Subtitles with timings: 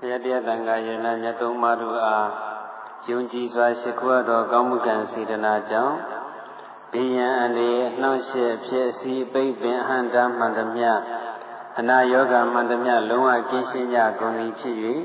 [0.00, 2.28] တရားတရားတန်ခါယနာမြတ်သုံးပါးတို့အား
[3.08, 5.96] ယုံကြည်စွာရှိခိုးသောကောင်းမှုကံစေတနာကြောင့်
[6.92, 7.70] ဘေးရန်အနေ
[8.00, 10.90] နှောင့်ယှက်ဖြစ်စီပိတ်ပင်အဟံတာမှန်သမျှ
[11.78, 14.76] အနာယောဂမှန်သမျှလုံးဝကင်းရှင်းကြကုန်ပြီဖြစ်၍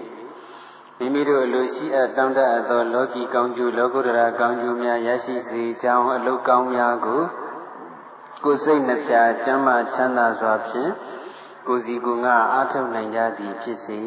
[0.98, 7.22] မိမိတို့အလိုရှိအပ်တောင်းတအပ်သောလောကီကောင်းကျိုးလောကုတ္တရာကောင်းကျိုးများရရှိစေကြောင်းအလုကောင်းများကို
[8.44, 9.14] ကိုယ်စိတ်နှပြ
[9.46, 10.92] ကျမ်းမာချမ်းသာစွာဖြင့်
[11.68, 14.00] ကိုယ်စီကိုယ်ငါအားထုတ်နိုင်ကြသည်ဖြစ်စေ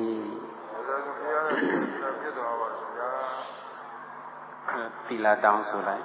[5.07, 6.05] သီလာတောင်းဆိုလိုက်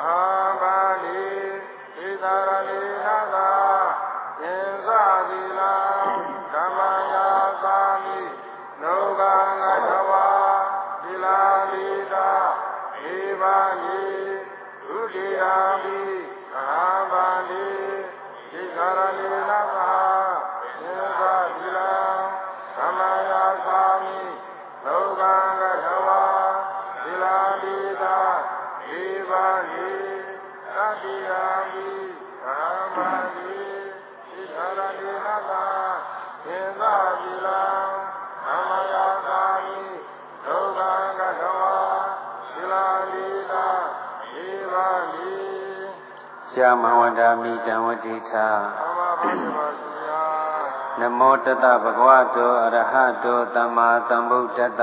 [0.00, 0.18] အာ
[0.60, 1.20] ဘာလီ
[1.96, 3.59] ဣသာရဏိနာသာ
[47.10, 48.48] န္တာမိတံဝတိထာ
[51.00, 52.94] နမောတတဗဂဝတောအရဟ
[53.24, 54.82] တောသမ္မာသမ္ဗုဒ္ဓတ္တ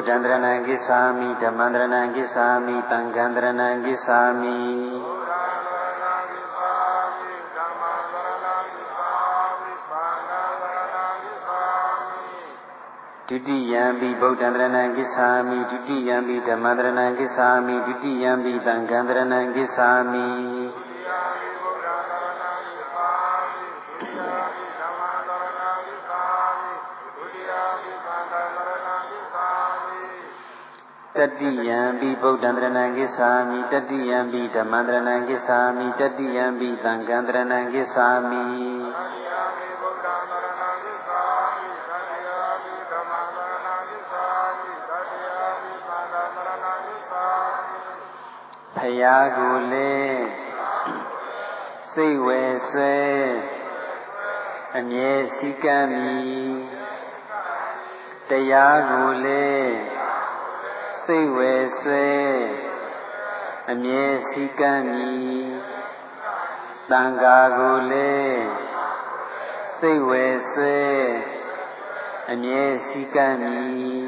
[0.00, 4.56] ဒ္ဓံတရဏံကိသာမိဓမ္မံတရဏံကိသာမိသံဃံတရဏံကိသာမိ
[13.28, 20.59] ဒုတိယံပိဗုဒ္ဓံတရဏံကိသာမိဒုတိယံပိဓမ္မံတရဏံကိသာမိဒုတိယံပိသံဃံတရဏံကိသာမိ
[31.20, 38.44] တတိယံပိဗုဒ္ဓံတရဏံကိသာမိတတိယံပိဓမ္မံတရဏံကိသာမိတတိယံပိသံဃံတရဏံကိသာမိ
[48.76, 50.00] ဖယားကိုလေ
[51.92, 52.98] စိတ်ဝယ်ဆွဲ
[54.76, 56.20] အမြဲစည်းကမ်းမီ
[58.28, 59.50] တရားကိုလေ
[61.12, 62.08] စိတ်ဝယ်ဆွဲ
[63.70, 65.44] အမြဲစည်းကမ်းမည်
[66.90, 68.42] တန်ခါကိုလည်း
[69.78, 70.78] စိတ်ဝယ်ဆွဲ
[72.30, 74.00] အမြဲစည်းကမ်းမည်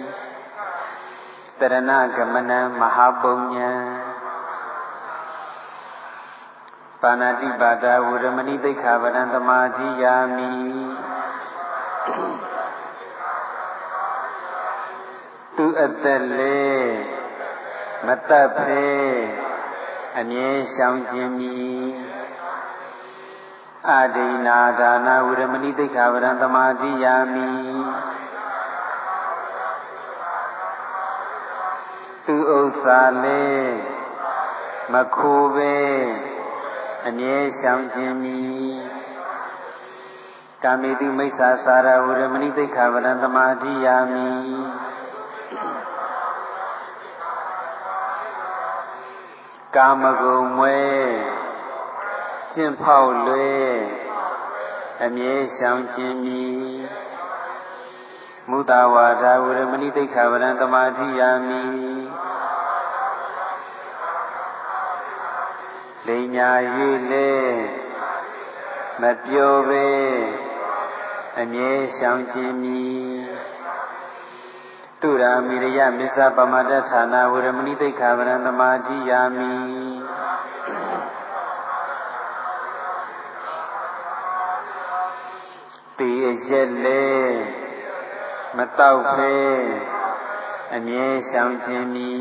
[1.61, 3.73] တရဏဂမနံမဟာပုံညာ
[7.03, 10.51] ပါဏာတိပါဒဝရမဏိသိက္ခာပဒံသမာဓိယာမိ
[15.65, 16.63] သူအသက်လေ
[18.07, 18.87] မတတ်ဖေ
[20.19, 21.57] အမြဲရှောင်ခြင်းမီ
[23.89, 27.51] အာဒိနာဒါနာဝရမဏိသိက္ခာပရံသမာဓိယာမိ
[32.27, 33.47] သူဥစ္စာလေ
[34.93, 35.77] မခိုးပဲ
[37.07, 38.41] အမြဲရှောင်ခြင်းမီ
[40.63, 44.31] ကာမေတုမိစ္ဆာစာရဝရမဏိသိက္ခာပရံသမာဓိယာမိ
[49.77, 50.79] ကာမဂုံမွဲ
[52.53, 53.51] ကျင့်ဖောက်လွဲ
[55.05, 56.45] အမြဲရှောင်ခြင်းမီ
[58.49, 61.63] မုဒဝါဒဝရမဏိတိခဗရံတမာတိယာမိ
[66.07, 66.51] လိညာ၍
[67.11, 67.33] လေ
[69.01, 69.89] မပြောပဲ
[71.41, 72.83] အမြဲရှောင်ခြင်းမီ
[75.03, 79.53] တုရာမိရယမစ္ဆပမတ္တဌာနဝရမဏိတိခာဗရံသမာဓိယာမိ
[85.99, 86.11] တေ
[86.47, 87.07] ရက်လေ
[88.57, 89.37] မတောက်ဖေ
[90.75, 92.13] အမြဲရှောင်ခြင်းမီ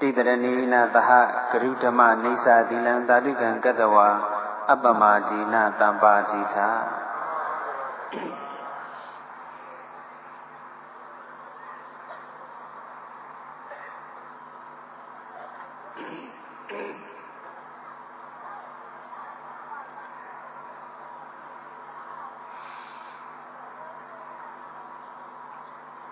[0.00, 1.10] တိတရဏီနာသဟ
[1.52, 4.08] ကရုဓမ္မနေသာသီလံသာဓုကံကတဝါ
[4.70, 6.68] အပ္ပမဒီနာတမ္ပါတိသာ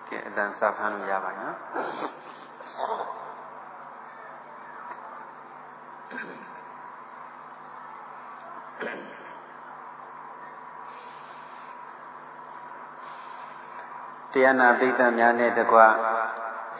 [0.09, 1.55] ကဲအတန် စဖမ်းလို့ရပါနော်
[14.33, 15.79] တရားနာပိဋကများနဲ့တကွ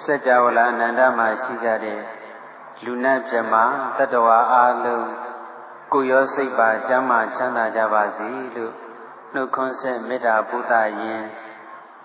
[0.04, 2.00] စัจ java လာအနန္တမှာရှိကြတဲ့
[2.84, 3.54] လူနတ်မြမ
[3.98, 5.08] တတ္တဝါအားလုံး
[5.94, 8.74] ကိုရောစိတ်ပါကျမ်းမာချမ်းသာကြပါစေလို့
[9.34, 11.24] နှုတ်ခွန်းဆက်မေတ္တာပို့သရင်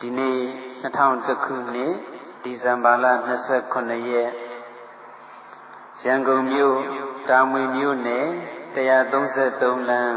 [0.01, 0.39] ဒီနေ့
[0.83, 1.95] 2000ခုနှစ်
[2.43, 3.07] ဒီဇင်ဘာလ
[3.61, 4.31] 29ရက်
[6.03, 6.79] ရန်ကုန်မြို့
[7.29, 8.27] တာမွေမြို့နယ်
[8.75, 10.17] 133လမ်း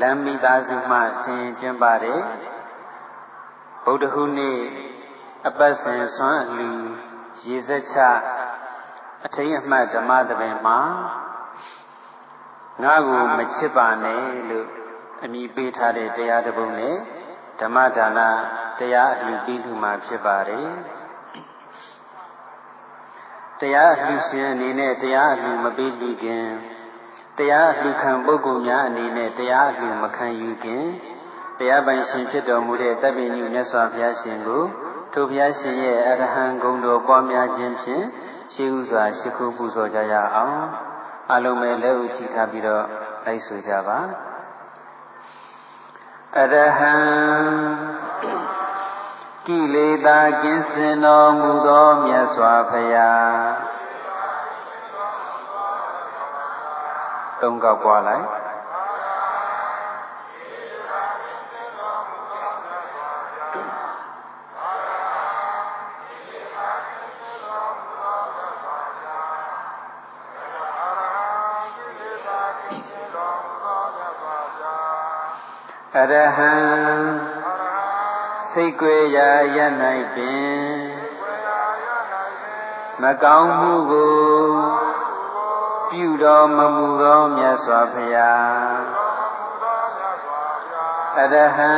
[0.00, 2.22] လမ်းမိသားစုမှဆင်ကျင်းပါတယ်
[3.84, 4.58] ဗုဒ္ဓဟူးနေ့
[5.48, 6.70] အပတ်စဉ်ဆွမ်းအလူ
[7.46, 7.98] ရေစက်ချ
[9.26, 10.80] အထိန်အမှတ်ဓမ္မသဘင်မှာ
[12.82, 14.68] ငါ့ကိုမချစ်ပါနဲ့လို့
[15.24, 16.96] အမိပေးထားတဲ့တရားတစ်ပုဒ်နဲ့
[17.60, 18.20] ဓမ္မဒါန
[18.78, 20.68] တရားအလှပြီးလူမှာဖြစ်ပါတယ်
[23.60, 26.46] တရားအလှရှင်အနေနဲ့တရားအလှမပေးလူခင်
[27.38, 30.84] တရားအလှခံပုဂ္ဂိုလ်များအနေနဲ့တရားအလှမခံယူခင်
[31.58, 34.64] တရားပိုင်ရှင်ဖြစ်တော်မူတဲ့တပည့်ညုမြတ်စွာဘုရားရှင်ကို
[35.12, 38.04] ထိုဘုရားရှင်ရဲ့အရဟံဂုဏ်တော်ပွားများခြင်းဖြင့်
[38.54, 40.58] ရှိဥစွာရှိခိုးပူဇော်ကြရအောင်
[41.32, 42.84] အလုံးမဲ့လက်ဥချီထားပြီးတော့
[43.26, 43.98] လိုက်ဆိုကြပါ
[46.38, 46.94] အရဟံ
[49.46, 53.36] ကိလေသာကင်းစင်တော်မူသောမြတ်စွာဘုရား
[57.40, 58.26] သုံးကောက်ပွားလိုက်
[75.98, 76.52] အရဟံ
[78.50, 79.58] စိတ်ကြွယ်ရာရ၌
[80.14, 80.66] ပင်
[83.02, 84.16] မကောင်းမှုကို
[85.90, 88.76] ပြုတော်မမူသောမြတ်စွာဘုရား
[91.18, 91.74] အရဟံ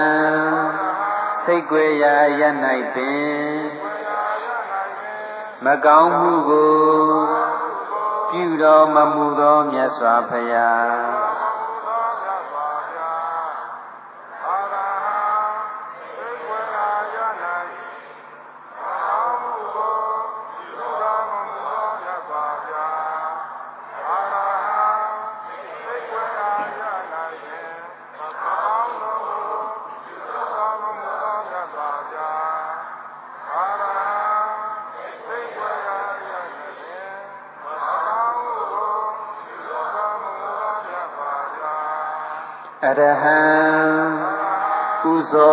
[1.42, 2.42] စိတ်ကြွယ်ရာရ၌
[2.94, 3.32] ပင်
[5.64, 6.72] မကောင်းမှုကို
[8.30, 11.47] ပြုတော်မမူသောမြတ်စွာဘုရား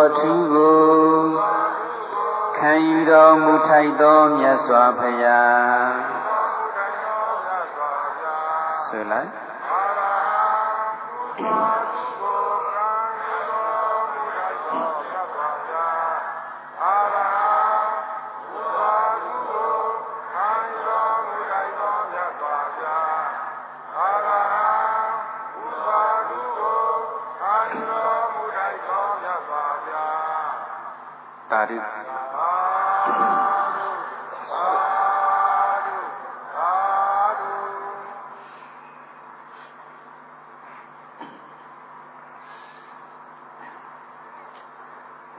[0.06, 0.78] ဇော်ထူးကို
[2.56, 5.95] ခံယူတော်မူထိုက်သောမြတ်စွာဘုရား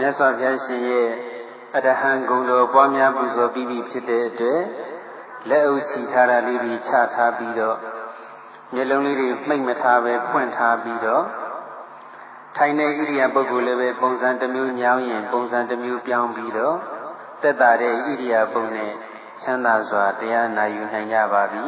[0.07, 1.09] တ်စွာဘုရားရှင်ရဲ့
[1.75, 4.61] အတဟံဂုံတော်ပွားများပူဇော်ပြီးပြီဖြစ်တဲ့အတွက်
[5.49, 7.77] လက်အုပ်ချီထားတာလေးပြီးချထားပြီးတော့
[8.73, 11.25] မျက်လုံးလေးတွေမှိတ်မထားပဲဖွင့်ထားပြီးတော့
[12.57, 16.77] ထိုင်တဲ့ဣရိယာပုဂ္ဂိုလ်လည်းပဲပုံစံတစ်မျိုးညောင်းရင်ပုံစံတစ်မျိုးပြောင်းပြီးတော့
[17.41, 18.91] တက်တာတဲ့ဣရိယာပုနဲ့
[19.41, 21.65] ချမ်းသာစွာတရားနာယူနိုင်ကြပါပြီ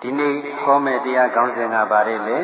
[0.00, 2.38] ဒီနေ့ဟောမယ့်တရားကောင်းစဉ်ကပါတယ်လေ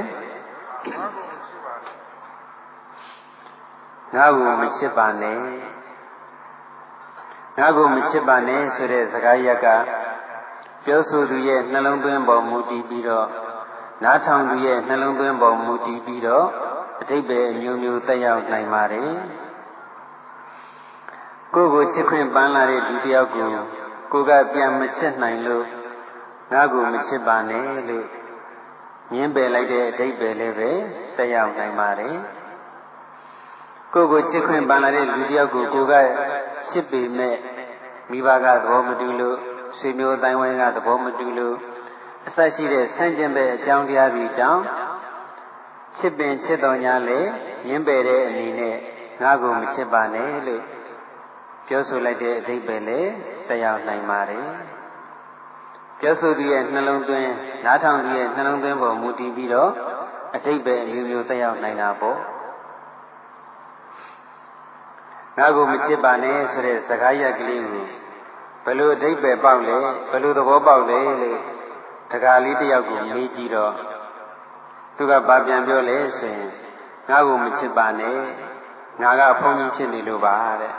[4.15, 5.39] ငါ့ကိုမချစ်ပါနဲ့
[7.59, 9.67] ငါ့ကိုမချစ်ပါနဲ့ဆိုတဲ့စကားရက်က
[10.85, 13.29] ပြောဆိုသူရဲ့နှလုံးသွင်းပေါ်မူတည်ပြီးတော့
[14.05, 16.47] နားထောင်သူရဲ့နှလုံးသွင်းပေါ်မူတည်ပြီးတော့
[17.01, 19.13] အတိတ်ပဲမျိုးမျိုးတက်ရောက်နိုင်ပါတယ်
[21.55, 23.49] ကိုယ့်ကိုချစ်ခွင့်ပန်းလာတဲ့လူတယောက်ကို
[24.13, 25.65] ကိုကပြန်မချစ်နိုင်လို့
[26.53, 28.07] ငါ့ကိုမချစ်ပါနဲ့လို့
[29.13, 30.71] ညင်းပယ်လိုက်တဲ့အတိတ်ပဲလည်းပဲ
[31.17, 32.17] တက်ရောက်နိုင်ပါတယ်
[33.95, 35.95] ကိုယ့်ကိုချစ်ခွင့်ပန်းလာတဲ့လူတယောက်ကိုကိုက
[36.71, 37.37] ချစ်ပေမဲ့
[38.11, 39.37] မိဘကသဘောမတူလို့
[39.79, 41.57] ဆွေမျိုးတိုင်းဝိုင်းကသဘောမတူလို့
[42.27, 44.63] အဆက်ရှိတဲ့ဆန့်ကျင်ဘက်အကြောင်းတရားတွေကြောင့်
[45.99, 47.21] ချစ်ပင်ချစ်တော်ညာလေ
[47.69, 48.77] ရင်းပယ်တဲ့အနေနဲ့
[49.23, 50.63] ငါကိုမချစ်ပါနဲ့လို့
[51.67, 53.01] ပြောဆိုလိုက်တဲ့အဓိပ္ပာယ်လေ
[53.49, 54.47] တက်ရောက်နိုင်ပါတယ်
[56.01, 57.31] ပြောဆိုသူရဲ့နှလုံးသွင်း
[57.65, 59.71] နားထောင်သူရဲ့နှလုံးသွင်းပေါ်မူတည်ပြီးတော့
[60.37, 62.19] အဓိပ္ပာယ်မျိုးမျိုးတက်ရောက်နိုင်တာပေါ့
[65.41, 67.85] ငါကိုမချစ်ပါနဲ့ဆိုတဲ့စကားရက်ကလေးကို
[68.65, 69.77] ဘယ်လိုအဓိပ္ပာယ်ပေါက်လဲ
[70.11, 71.39] ဘယ်လိုသဘောပေါက်လဲလို့
[72.13, 73.73] တကားလေးတယောက်ကိုမေးကြည့်တော့
[74.97, 76.51] သူကဗာပြန်ပြောလဲဆိုရင်
[77.09, 78.17] ငါကိုမချစ်ပါနဲ့
[79.03, 80.75] ငါကဘုန်းကြီးဖြစ်နေလို့ပါတဲ့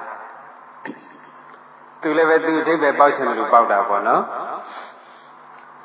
[2.01, 4.23] သူလည်းပဲသူအဓိပ္ပာယ်ပေါက်ချင်လို့ပေါက်တာပေါ့နော်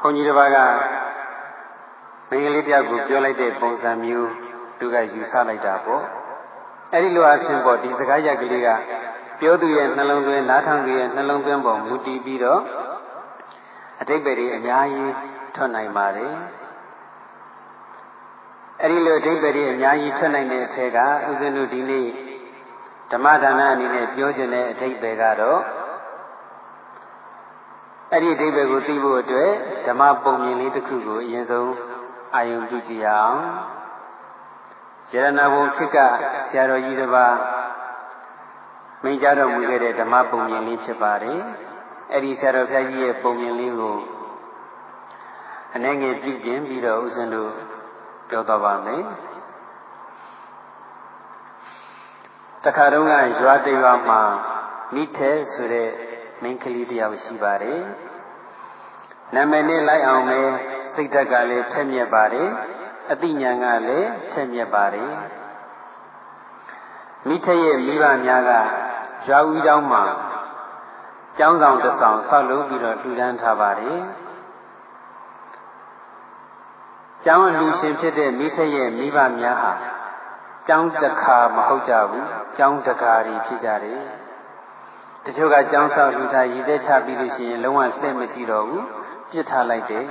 [0.01, 0.57] ဘုန်းကြီးတစ်ပါးက
[2.29, 4.31] မင်းကလေးတယောက်ကိုပြောလိုက်တဲ့ပုံစံမျိုး
[4.79, 6.26] သူကယူဆလိုက်တာပေါ့
[6.93, 8.69] အဲ့ဒီလိုအဖြစ်ပေါ့ဒီစကားရက်ကလေးက
[9.41, 12.61] ပြောသူရဲ့နှလုံးသွင်းနားထောင်သူရဲ့နှလုံးသွင်းပေါ်မူတည်ပြီးတော့
[14.01, 15.15] အတိတ်ပဲတွေအများကြီး
[15.55, 16.33] ထွက်နိုင်ပါတယ်
[18.83, 22.07] အဲ့ဒီလိုအတိတ်ပဲတွေအများကြီးထွက်နိုင်တဲ့အထက်ကဥစဉ်တို့ဒီနေ့
[23.13, 25.61] ဓမ္မဒါနအနေနဲ့ပြောခြင်းတဲ့အတိတ်ပဲကတော့
[28.13, 29.51] အဲ့ဒီအတိတ်ပဲကိုသိဖို့အတွက်
[29.87, 31.73] ဓမ္မပုံမြင်လေးတစ်ခုကိုအရင်ဆုံး
[32.35, 33.41] အာယုံပြုကြည့်ရအောင်
[35.13, 35.99] ရတနာဘုံခေတ်က
[36.49, 37.37] ဆရာတော်ကြီးတစ်ပါး
[39.03, 41.41] မိန့်ကြားတော်မူခဲ့တဲ့ဓမ္မပုံမြင်လေးဖြစ်ပါတယ်
[42.13, 43.99] အဲ့ဒီဆရာတော်ဖျားကြီးရဲ့ပုံမြင်လေးကို
[45.75, 47.53] အနေငယ်ပြုပြင်ပြီးတော့ဦးဇင်းတို့
[48.29, 49.05] ပြောတော့ပါမယ်
[52.65, 54.23] တခါတုန်းကရွာတရွာမှာ
[54.95, 55.91] မိထဲဆိုတဲ့
[56.43, 57.81] မိန်းကလေးတယောက်ရှိပါတယ်
[59.35, 60.41] နာမည်နဲ့လိုက်အောင်ပဲ
[60.95, 62.49] စိတ်ဓာတ်ကလည်းထက်မြက်ပါတယ်
[63.13, 65.13] အသိဉာဏ်ကလည်းထက်မြက်ပါတယ်
[67.29, 68.53] မိထရဲ့မိဘများက
[69.29, 70.05] ရွာဦးကျောင်းမှာ
[71.39, 73.99] ကျောင်းဆောင်တစ်ဆောင်ဆောက်လုပ်ပြီးတော့လှူဒန်းထားပါတယ်
[77.25, 79.73] ကျောင်းလူရှင်ဖြစ်တဲ့မိထရဲ့မိဘများဟာ
[80.69, 84.01] ကျောင်းတစ်ခါမဟုတ်ကြဘူးကျောင်းတကားတွေဖြစ်ကြတယ်
[85.25, 88.85] တချို့ကကျောင်းဆောက်လူထားရည်သက်ချပြီးလို့ရှိရင်လုံးဝလှည့်မကြည့်တော့ဘူး
[89.31, 90.07] ပြစ်ထားလိုက်တယ်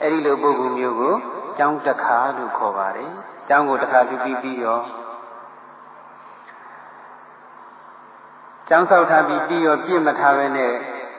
[0.00, 1.16] အဲ့ဒီလိုပုဂ္ဂိုလ်မျိုးကို
[1.58, 3.12] ကျောင်းတခါလို့ခေါ်ပါတယ်
[3.48, 4.80] ကျောင်းကိုတခါပြုပြီးပြီးရော
[8.68, 10.72] ကျောင်းဆောက်ထားပြီးပြီးရောပြည့်မထားပဲနဲ့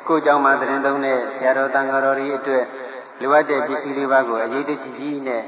[0.08, 2.66] ကိုကျောင်းမှာတရင်သုံးတဲ့ဆရာတော်တန်ဃာတော်တွေအတွက်
[3.22, 5.44] လိုအပ်တဲ့ပစ္စည်းလေးပါးကိုအရေးတကြီးကြီးနဲ့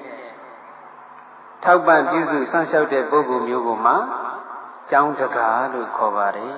[1.63, 3.93] ထောက်ပံ့ပြုစုစောင့်ရှောက်တဲ့ပုဂ္ဂိုလ်မျိုးကိုမှ
[4.89, 6.55] ကျောင်းတကာလို့ခေါ်ပါတယ်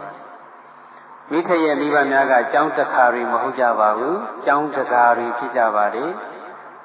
[1.31, 6.11] မိထရဲ့မိဘများကကျောင်းတကာတွေမဟုတ်ကြပါဘူးကျောင်းတကာတွေဖြစ်ကြပါတယ်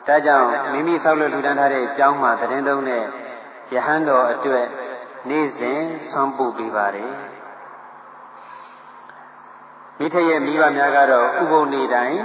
[0.07, 3.03] ဒါကြောင့်မိမိဆောက်လို့လူတန်းထားတဲ့ကျောင်းမှာတရင်သုံးတဲ့
[3.75, 4.67] ယဟန်တော်အတွက်
[5.29, 5.81] နေ့စဉ်
[6.11, 7.13] ဆွမ်းပို့ပေးပါတယ်
[9.99, 12.19] မိထရဲ့မိဘများကတော့ဥပုံနေတိုင်း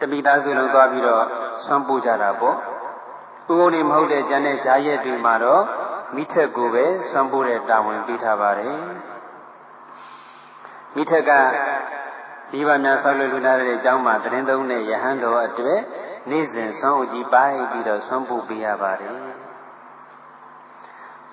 [0.00, 1.24] တပိသားစုလုံးသွားပြီးတော့
[1.64, 5.62] ဆွမ်းပို့ကြတာပေါ့ဥပုံနေမဟုတ်တဲ့ကျန်တဲ့ဈာရက်တွေမှာတော့
[6.14, 8.76] မိထက်ကိုပဲဆွမ်းပို့တဲ့တာဝန်ပေးထားပါတယ်
[10.94, 11.30] မိထက်က
[12.52, 15.80] မိဘများဆောက်လို့လူနာတဲ့အကြောင်းမှာတရင်သုံးတဲ့ယဟန်တော်အတွက်
[16.29, 19.17] နေ့စဉ်ဆွမ်းအုပ်ကြီးပိုင်းပြီးတော့ဆွမ်းပို့ပေးရပါတယ်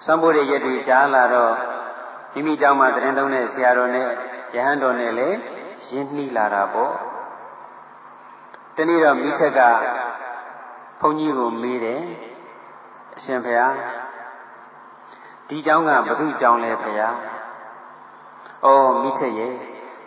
[0.04, 1.54] ဆွမ်းပို့တဲ့ရက်တွေကြားလာတော့
[2.32, 4.06] မိမိเจ้าမှာတရင်သုံးတဲ့ဆရာတော်နဲ့
[4.54, 5.38] ယဟန်တော်နဲ့လည်း
[5.88, 6.94] ရင်းနှီးလာတာပေါ့
[8.76, 9.60] တနေ့တော့မိဆက်က
[11.00, 12.02] ဘုန်းကြီးကိုမေးတယ်
[13.16, 13.74] အရှင်ဘုရား
[15.48, 17.14] ဒီเจ้าကဘု து เจ้าလဲဘုရား
[18.64, 18.68] ဩ
[19.02, 19.54] မိဆက်ရဲ့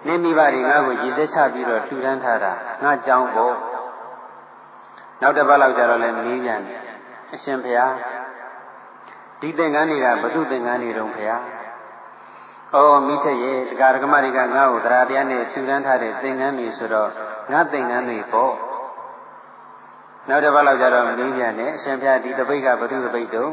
[0.05, 2.51] နင်းမိဘတွေငါ့ကိုရည်သက်ချပြီးတော့ထူထမ်းထားတာ
[2.83, 3.55] ငါเจ้าပေါ့
[5.24, 6.80] နောက်တစ်ပတ်လောက်ကြာတော့လည်းမေးပြန်တယ်
[7.34, 7.94] အရှင်ဘုရား
[9.40, 11.42] ဒီသင်္ကန်းတွေကဘု து သင်္ကန်းတွေတုံးဘုရား
[12.74, 17.10] ဩမိထက်ရဲ့ဒကာဒကမတွေကငါ့ကိုတရားတရားနဲ့ထူထမ်းထားတဲ့သင်္ကန်းတွေဆိုတော့
[17.52, 18.54] ငါသင်္ကန်းတွေပေါ့
[20.28, 23.52] နောက်တစ်ပတ်လောက်ကျတော့မင်းပြန်နဲ့အရှင်ဘုရားဒီတပိတ်ကဘု து တပိတ်တုံး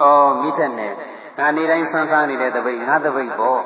[0.00, 0.04] ဩ
[0.40, 0.92] မိထက်နဲ့
[1.38, 3.60] ငါနေတိုင်းဆွမ်းစားနေတဲ့တပိတ်ငါတပိတ်ပေါ့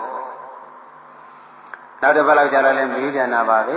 [2.02, 3.70] နောက်တစ်ပတ်လောက်ကျတော့လည်းမေးပြန်တာပါပ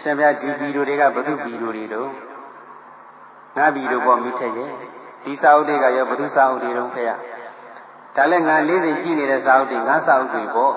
[0.00, 2.10] ရှင်ဘုရားဒီဘီတို့တွေကဘု து ဘီတို့တွေတော့
[3.56, 4.70] ငါဘီတို့ပေါ့မိထက်ရဲ့
[5.24, 7.10] ဒီစာအုပ်တွေကရောဘု து စာအုပ်တွေတော့ဖေရ
[8.16, 10.74] ဒါလည်းငါလေးစဉ်ကြည့်နေတဲ့စာအုပ်တွေငါစာအုပ်တွေပေါ့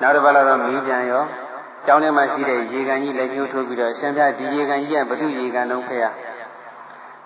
[0.00, 1.24] နောက်တစ်ပတ်လောက်တော့မီးပြန်ရော
[1.86, 6.04] ကျောင်းထဲမှာရှိတဲ့ရေကန်ကြီးလက်ကျိုးထိုးပြီးတော့ရှင်ပြဒီရေကန်ကြီးကဘု து ရေကန်တော့ဖေရ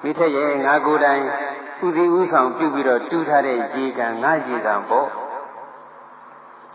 [0.02, 1.22] မိထက်ရဲ့ငါကိုယ်တိုင်
[1.84, 5.08] ဥစည်းဥဆောင်ပြုပြီးတော့တူးထားတဲ့ရေကန်ငါရေကန်ပေါ့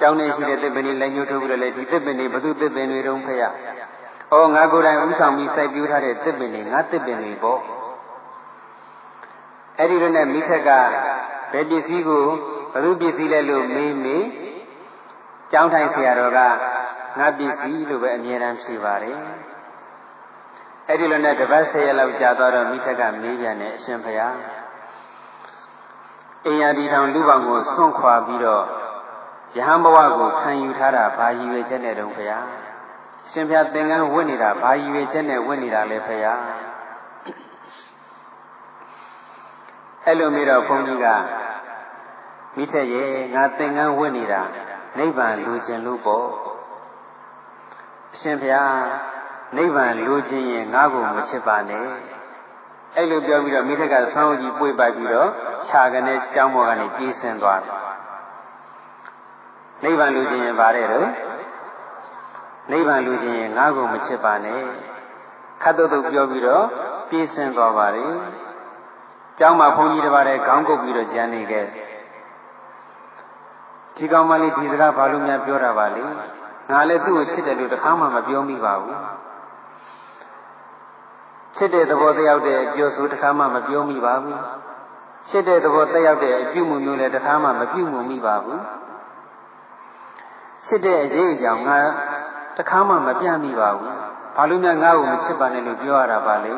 [0.00, 3.42] ကျောင်းထဲရှိတဲ့သစ်ပင်တွေလက်ညှိုးထိုးပြီးတော့လေဒီသစ်ပင်တွေဘသူသစ်ပင်တွေတုံးဖရ။
[4.32, 7.60] အော်ငါကိုယ်တိုင်ဥဆောင်ပြီးစိုက်ပျိုးထားတဲ့သစ်ပင်တွေငါသစ်ပင်တွေပေါ့။
[9.78, 10.70] အဲ့ဒီလိုနဲ့မိခက်က
[11.52, 12.24] ဘယ်ပစ္စည်းကို
[12.74, 14.26] ဘသူပစ္စည်းလဲလို့မေးမေး
[15.52, 16.40] ကျောင်းထိုင်ဆရာတော်က
[17.18, 19.18] ငါပစ္စည်းလို့ပဲအမြဲတမ်းဖြေပါတယ်
[20.88, 24.36] အဲ့ဒီလိုနဲ့တပတ်ဆယ်ရက်လောက်ကြာသွားတော့မိထက်ကမေးပြန်တယ်အရှင်ဘုရား
[26.46, 28.64] အိယာဒီထောင်လူပောင်ကိုစွန့်ခွာပြီးတော့
[29.56, 32.46] ယဟန်ဘဝကိုခံယူထားတာဘာရည်ရွယ်ချက်နဲ့တုန်းဘုရား
[33.30, 36.40] ရှင်ဘုရားသင်္ကန်းဝတ်နေတာဘာရည်ရွယ်ချက်နဲ့ဝတ်နေတာလဲဘုရား
[40.04, 41.06] အဲ့လိုမျိုးတော့ဘုန်းကြီးက
[42.56, 44.42] မိထက်ရဲ့ငါသင်္ကန်းဝတ်နေတာ
[44.98, 46.26] နိဗ္ဗာန်လူကျင်လို့ပေါ့
[48.12, 48.74] အရှင်ဘုရား
[49.56, 51.86] နိဗ္ဗာန်လူချင်းရင်ငါ့ကိုမချစ်ပါနဲ့
[52.96, 55.30] အဲ့လိုပြောပြီးတော့မိထက်ကဆောင်းကြီးပွေပိုက်ပြီးတော့
[55.68, 57.89] ခြာကနေကြောင်းပေါ်ကနေပြေးဆင်းသွားတယ်
[59.84, 61.08] နိဗ္ဗာန်လူချင်းရင်ပါတယ်တော့
[62.70, 64.60] နိဗ္ဗာန်လူချင်းရင်ငါ့ကိုမချစ်ပါနဲ့
[65.62, 66.64] ခတ်တုတ်တုတ်ပြောပြီးတော့
[67.08, 68.06] ပြေးဆင်းသွားပါလေ
[69.38, 71.66] ကျောင်းမှာဘုန်းကြီးတစ်ပါးတည်းခေါင်းကုပ်ပြီးတော့ကြံနေခဲ့
[73.96, 76.04] ဒီကောင်မလေးဒီစကားဘာလို့များပြောတာပါလဲ
[76.70, 78.98] ငါလည်းသူ့ကိုချစ်တယ်လို့တစ်ခါမှမပြောမိပါဘူး
[81.56, 84.38] ချစ်တဲ့သဘောတယောက်တဲ့ပြောဆိုတစ်ခါမှမပြောမိပါဘူး
[85.28, 88.60] ချစ်တဲ့သဘောတယောက်တဲ့အပြုမှုမျိုးလည်းတစ်ခါမှမပြုမှုမိပါဘူး
[90.66, 91.78] ချစ်တဲ့အရေးအကြောင်းငါ
[92.56, 93.94] တစ်ခါမှမပြမိပါဘူး
[94.36, 96.52] ဘာလို့များငါ့ကိုမချစ်ပါနဲ့လို့ပြောရတာပါလဲ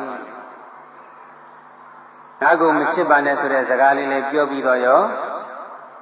[2.41, 5.01] ငါ့ကိုမချစ်ပါနဲ့ဆိုတဲ့စကားလေးလေးပြောပြီးတော့ရော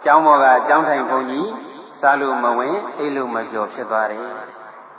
[0.03, 1.49] ကျောင်းဘောကကျောင်းထိုင်ဘုန်းကြီး
[1.99, 4.25] စားလို့မဝင်အိတ်လို့မပြောဖြစ်သွားတယ်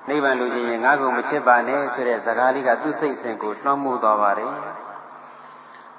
[0.08, 4.52] နိဗ္ဗာန်လူချင်းရင်ငါ့ကိုမချစ်ပါနဲ့ဆိုတဲ့စကားလေးကသူ့စိတ်စဉ်ကိုလွှမ်းမိုးသွားပါတယ်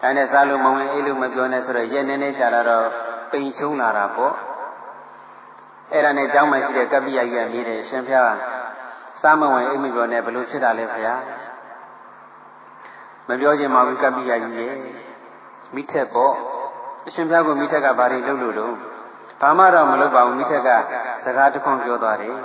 [0.01, 2.87] ဒါနဲ့စားလို့မဝင်အိတ်လို့မပြောနဲ့ဆိုတော့ရဲ့နေနေကြတာတော့
[3.31, 4.33] ပိန်ချုံလာတာပေါ့
[5.91, 8.35] အဲ့ဒါနဲ့ကျောင်းမှာရှိတဲ့ကပ္ပိယကြီးကမြည်တယ်ရှင်ဖျား
[9.21, 11.21] စားမဝင်အိတ်မပြောနဲ့ဘလို့ဖြစ်တာလဲဖျား
[13.27, 14.75] မပြောချင်ပါဘူးကပ္ပိယကြီးရဲ့
[15.75, 16.33] မိထက်ပေါ့
[17.07, 18.73] အရှင်ဖျားကမိထက်ကဘာတွေလုပ်လို့တော့
[19.41, 20.69] ဘာမှတော့မလုပ်ပါဘူးမိထက်က
[21.23, 22.35] စကားတစ်ခွန်းပြောသွားတယ်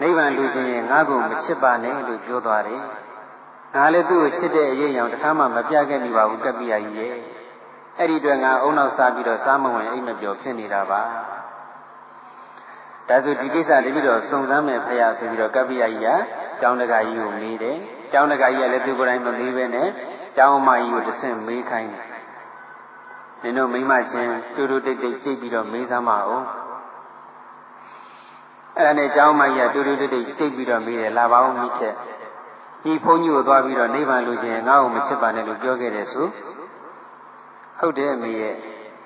[0.00, 2.82] နိဗ္ဗာန်လူချင်းရင်ငါ့ကိုမချစ်ပါနဲ့လို့ပြောသွားတယ်
[3.74, 7.14] ငါလည်းသူ့ကိုချစ်တဲ့အရေးအယောင်တစ်ခါမှမပြခဲ့မိပါဘူးကပ္ပိယကြီးရဲ့
[7.98, 11.02] အဲ့ဒီအတွက်ငါအုံနောက်စားပြီးတော့စားမဝင်အိမ်မပြောဖြစ်နေတာပါ
[13.10, 16.08] ဒါဆိုဒီကိစ္စတပိတော့စုံစမ်းမယ်ဖရာဆိုပြီးတော့ကပ္ပိယကြီးက
[16.60, 17.76] ကျောင်းတကာကြီးကိုမေးတယ်
[18.12, 19.88] ကျောင်းတကာကြီးကလည်းသူကိုယ်တိုင်မမေးပဲနဲ့
[20.36, 22.06] ကျောင်းအမကြီးကိုတဆင့်မေးခိုင်းတယ်
[23.42, 26.42] နင်တို့မိမချင်းတူတူတိတ်တိတ်ကြိတ်ပြီးတော့မေးစမ်းပါဦး
[28.76, 31.94] အဲ့ဒါနဲ့ကျောင်းမကြီးကတူတူတိတ်တိတ်ကြိတ်ပြီးတော့မေးတယ်လာပါဦးမိချက်
[32.82, 36.26] ဒီဘုန်းကြီးကိုသွားပြီးတော့နိဗ္ဗာန်လိုချင်ငါ့ကိုမချစ်ပါနဲ့လို့ပြောခဲ့တယ်ဆို
[37.78, 38.56] ဟုတ်တယ်မေရဲ့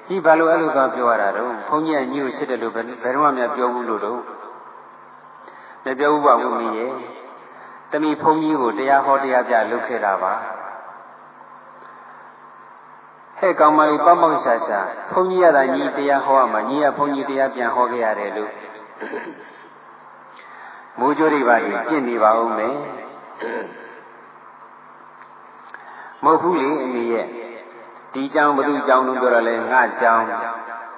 [0.09, 4.21] ဒီဘာလို့အဲ့လိုသွားပြောရတာတော့ဘုန်းကြီးကညီကိုချစ်တယ်လို့ဘယ်တော့မှမပြောဘူးလို့တော့
[5.85, 6.90] မပြောဘူးပါဘူးမေရဲ့
[7.90, 10.35] တမိဘုန်းကြီးကိုတရားဟောတရားပြလုပ်ခဲ့တာပါ
[13.38, 14.81] ဟဲ့ကောင်မလေးပေါက်ပေါက်ရှာရှာ
[15.12, 18.53] ဘုန်းကြီးရတာညီတရားဟောရမှာညီကဘုန်းကြီးတရားပြန်ဟောခဲ့ရတယ်လို့
[20.99, 22.77] မိုးကြိုးတွေပါပြင်ပြင့်နေပါဦးမယ်
[26.25, 27.27] မဟုတ်ဘူးလေအမေရဲ့
[28.14, 30.24] ဒီကြောင်ဘုသူကြောင်လို့ပြောတာလဲငါကြောင်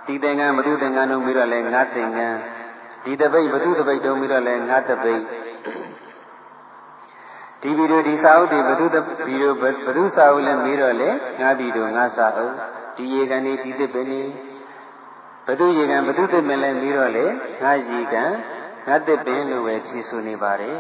[0.07, 2.39] ဒီသင်္ကန်းဘုသူသင်္ကန်းလို့ပြောတာလဲငါသင်္ကန်း
[3.05, 5.23] ဒီတပိတ်ဘုသူတပိတ်တော့ပြီးတော့လဲငါတပိတ်
[7.63, 8.87] ဒီဗီဒီယိုဒီစာအုပ်တွေဘုသူ
[9.27, 12.55] ဗီဒီယိုဘုသူစာအုပ်လဲပြီးတော့လဲငါဗီဒီယိုငါစာအုပ်
[12.97, 14.23] ဒီရေကန်နေဒီသစ်ပင်နေ
[15.47, 17.27] ဘုသူရေကန်ဘုသူသစ်ပင်လဲပြီးတော့လဲ
[17.63, 18.31] ငါရေကန်
[18.87, 20.79] ငါသစ်ပင်လို့ပဲဖြေဆိုနေပါတယ်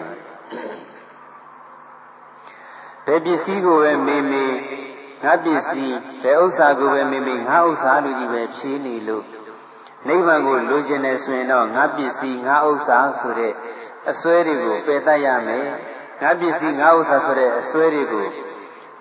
[3.07, 4.55] ဘယ်ပစ္စည်းကိုပဲမေးမေး
[5.27, 9.25] ငါပစ္စည်းဘယ်ဥစ္စာကိုပဲမေးမေးငါဥစ္စာလို့ကြီးပဲဖြေနေလို့
[10.09, 13.53] နိဗ္ဗာန်ကိုလိုချင်တယ်ဆိုရင်တော့ငါပစ္စည်းငါဥစ္စာဆိုတဲ့
[14.11, 15.67] အစွဲတွေကိုပယ်တတ်ရမယ်
[16.23, 18.27] ငါပစ္စည်းငါဥစ္စာဆိုတဲ့အစွဲတွေကို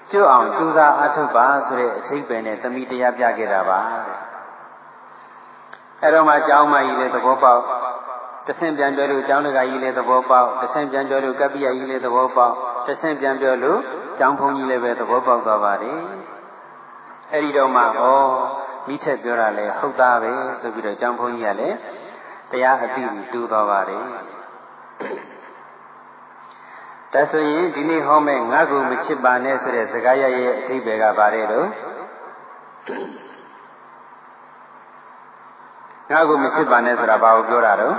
[0.10, 4.20] ကျွတ်အောင်ကြိုးစားအထုတ်ပါဆိုတဲ့အထိပ္ပယ်နဲ့တမိတရားပြခဲ့တာပါတဲ့
[6.02, 7.62] အဲ့တော့မှအကြောင်းမကြီးလည်းသဘောပေါက်
[8.48, 12.54] တဆင့်ပြန်ပြောလို့ကျောင်းတကာကြီးလည်းသဘောပေါက်တဆင့်ပြန်ပြောလို့ကပ္ပိယကြီးလည်းသဘောပေါက်
[12.88, 13.80] တဆင့်ပြန်ပြောလို့
[14.20, 16.00] ကျောင်းဖုန်းကြီးလည်းပဲသဘောပေါက်သွားပါတယ်
[17.32, 17.86] အဲ့ဒီတော့မှဩ
[18.88, 20.32] မိထက်ပြောတာလဲဟုတ်သားပဲ
[20.62, 21.78] ဆိုပြီးတော့ကျောင်းဖုန်းကြီးကလည်း
[22.52, 23.04] တရားအသိ
[23.34, 24.04] တူသွားပါတယ်
[27.14, 31.68] ဒါဆိုရင်ဒီနေ့ဟောမဲ့ငါ့ကိုမချစ်ပါနဲ့ဆိုတဲ့စကားရရဲ့အဓိပ္ပာယ်ကပါတယ်တော့
[36.12, 37.96] ငါ့ကိုမချစ်ပါနဲ့ဆိုတာဘာကိုပြောတာတော့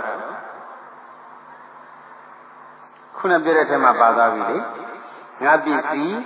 [3.18, 4.58] ခုနပြောတဲ့ထက်မှပါသွားပြီလေ
[5.44, 6.18] ငါပစ္စည်း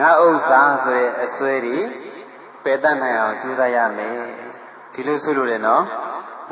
[0.00, 1.78] ငါဥစ္စာဆိုတဲ့အစွဲတွေ
[2.64, 4.16] ပယ်တတ်နိုင်အောင်ကြိုးစားရမယ်
[4.94, 5.82] ဒီလိုဆိုလို့လေနော်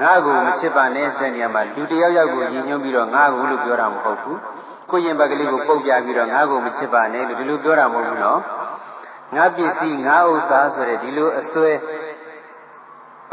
[0.01, 4.41] ငါ့ကိုမချစ်ပါနဲ့ဆိုတဲ့နေရာမှာလူတယောက်ယောက်ကိုညီညွတ်ပြီးတော့ငါ့ကိုလို့ပြောတာမဟုတ်ဘူး
[4.91, 8.41] ကိုရင်ဘက်ကလေးကိုပုတ်ပြပြီးတော့ငါ့ကိုမချစ်ပါနဲ့လို့ဒီလိုပြောတာမဟုတ်ဘူးနော်
[9.37, 11.71] ငါပစ္စည်းငါဥစ္စာဆိုတဲ့ဒီလိုအစွဲ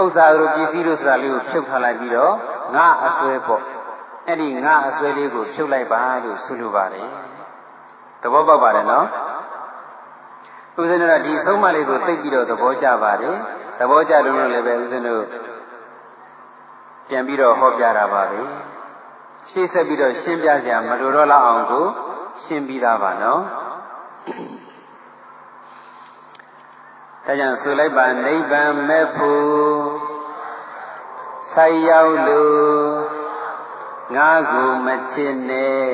[0.01, 2.33] ဥစ္စာတို့ပစ္စည်းတို့ဆိုတာလေးကိုဖြုတ်ထားလိုက်ပြီးတော့
[2.75, 3.63] ငါအစွဲပေါ့
[4.29, 7.07] အဲ့ဒီငါအစွဲလေးကိုဖြုတ်လိုက်ပါလို့ဆိုလိုပါတယ်
[8.21, 9.07] သဘောပေါက်ပါတယ်နော်
[10.79, 13.35] ဦးဇင်းတို့ကဒီဆုံးမလေးကိုသိပြီးတော့သဘောကျပါတယ်
[13.79, 15.23] သဘောကျလို့လည်းပဲဦးဇင်းတို့
[17.07, 18.39] ပြန်ပြီးတော့ဟောပြတာပါပဲ
[19.49, 21.85] ရှေ့ဆက်ပြီးတော့ရှင်းပြကြမလိုတော့လောက်အောင်ကို
[22.43, 23.41] ရှင်းပြီးသားပါနော်
[27.25, 29.47] ဒါကြောင့်ဆိုလိုက်ပါနိဗ္ဗာန်မဲ့ဖို့
[31.53, 33.18] ဆိုင်ရောက်လို့
[34.15, 35.91] ငါကိုမချစ်နဲ့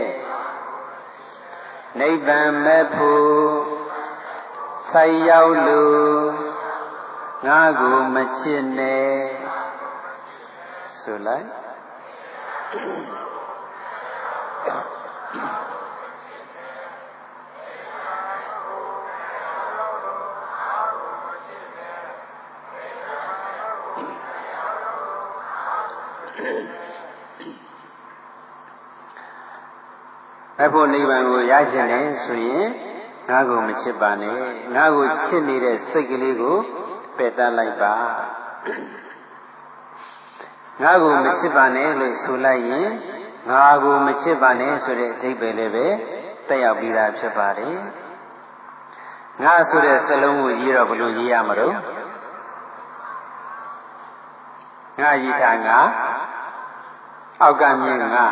[2.00, 3.34] နိဗ္ဗာန်မဲ့ဖို့
[4.92, 6.24] ဆိုင်ရောက်လို့
[7.48, 9.16] ငါကိုမချစ်နဲ့
[10.98, 11.50] ဆိုလိုက်
[30.64, 32.68] အဖို့နိဗ္ဗာန်ကိုရချင်တယ်ဆိုရင်
[33.30, 34.38] ငါကိုမချစ်ပါနဲ့
[34.76, 36.58] ငါကိုချစ်နေတဲ့စိတ်ကလေးကို
[37.18, 37.94] ပယ်တတ်လိုက်ပါ
[40.82, 42.90] ငါကိုမချစ်ပါနဲ့လို့ဆိုလိုက်ရင်
[43.50, 45.88] ငါကိုမချစ်ပါနဲ့ဆိုတဲ့အဓိပ္ပာယ်လည်းပဲ
[46.48, 47.78] တက်ရောက်ပြီးသားဖြစ်ပါတယ်
[49.44, 51.76] ငါဆိုတဲ့စလုံးကိုရေးတော့ဘယ်လိုရေးရမလို့
[55.02, 55.80] ငါရေးတာငါ
[57.42, 58.26] အောက်ကမြင်ငါ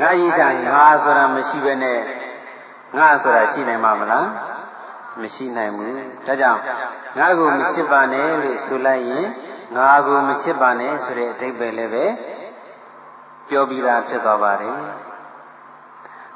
[0.00, 1.98] ငါရေးတာငါဆိုတာမရှိဘဲနဲ့
[2.96, 4.26] ငါဆိုတာရှိနိုင်မှာမလား
[5.20, 5.94] မရှိနိုင်ဘူး
[6.26, 6.60] ဒါကြောင့်
[7.18, 9.26] ငါကိုမချစ်ပါနဲ့လို့ဆိုလိုက်ရင်
[9.76, 12.06] ငါကိုမချစ်ပါနဲ့ဆိုတဲ့အဓိပ္ပာယ်လည်းပဲ
[13.48, 14.78] ပြောပြီးသားဖြစ်သွားပါတယ်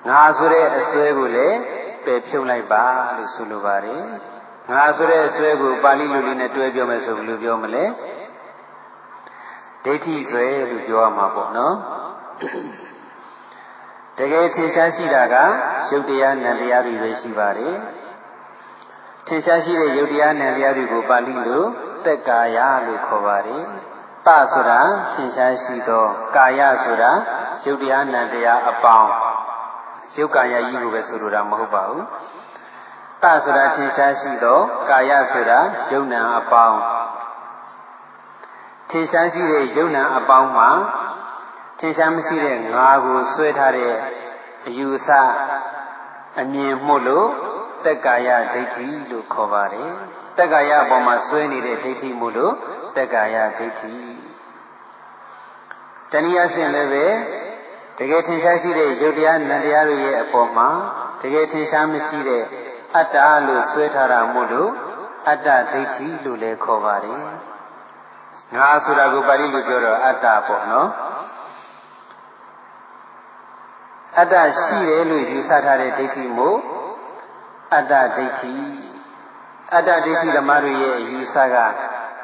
[0.08, 1.58] ငါဆိုတဲ့အစွဲကိုလည်း
[2.04, 2.84] ပယ်ဖြုတ်လိုက်ပါ
[3.16, 4.02] လို့ဆိုလိုပါတယ်
[4.70, 7.84] ငါဆိုတဲ့အစွဲကိုပါဠိလိုလေးနဲ့တွဲပြောမယ်ဆိုဘယ်လိုပြောမလဲ
[9.84, 11.74] ဒိဋ္ဌိဆွဲလို့ပြောရမှာပေါ့နော်
[14.20, 15.36] တကယ်ထင်ရှားရှိတာက
[15.90, 17.76] ရုပ်တရားနံတရားတွေပဲရှိပါတယ်
[19.26, 21.64] ထင်ရှားရှိတဲ့ရုပ်တရားနံတရားတွေကိုပါဠိလို
[22.04, 23.64] သက်ကာယလို့ခေါ်ပါတယ်
[24.26, 24.80] တဆိုတာ
[25.12, 26.04] ထင်ရှားရှိသော
[26.36, 27.10] ကာယဆိုတာ
[27.64, 29.10] ရုပ်တရားနံတရားအပေါင်း
[30.16, 32.04] ရုပ်ကာယကြီးကိုပဲဆိုလိုတာမဟုတ်ပါဘူး
[33.22, 34.58] တဆိုတာထင်ရှားရှိသော
[34.90, 35.58] ကာယဆိုတာ
[35.92, 36.78] ယုံနာအပေါင်း
[38.90, 40.70] ထင်ရှားရှိတဲ့ယုံနာအပေါင်းမှာ
[41.80, 43.94] ထင်ရှားမရှိတဲ့ငါကိုဆွဲထားတဲ့
[44.66, 45.08] အယူအဆ
[46.40, 47.28] အမြင်မှုလို့
[47.86, 49.90] တက္ကာယဒိဋ္ဌိလို့ခေါ်ပါတယ်
[50.38, 52.54] တက္ကာယအပေါ်မှာဆွဲနေတဲ့ဒိဋ္ဌိမှုလို့
[52.96, 53.94] တက္ကာယဒိဋ္ဌိ
[56.10, 57.06] တနည်းအားဖြင့်လည်းပဲ
[57.98, 60.68] တကယ်ထင်ရှားရှိတဲ့ယုတ်တရားနံတရားတွေရဲ့အပေါ်မှာ
[61.20, 62.44] တကယ်ထင်ရှားမရှိတဲ့
[62.96, 63.16] အတ္တ
[63.46, 64.70] လို့ဆွဲထားတာမို့လို့
[65.28, 67.18] အတ္တဒိဋ္ဌိလို့လည်းခေါ်ပါတယ်
[68.56, 70.88] ငါဆိုတာကိုပါဠိလိုပြောတော့အတ္တပေါ့နော်
[74.18, 76.58] အတ္တရှိတယ်လို့ယူဆထားတဲ့ဒိဋ္ဌိမို့
[77.74, 78.54] အတ္တဒိဋ္ဌိ
[79.74, 81.56] အတ္တဒိဋ္ဌိဓမ္မတွေရဲ့အယူဆက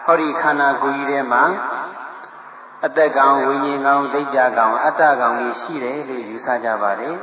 [0.05, 1.45] ဟောဒီခန္ဓာကိုယ်ကြီးထဲမှာ
[2.87, 7.17] အသက်ကောင်ဝိညာဉ်ကောင်သိကြကောင်အတ္တကောင်ကြီးရှိတယ်လို့ယူဆကြပါတယ်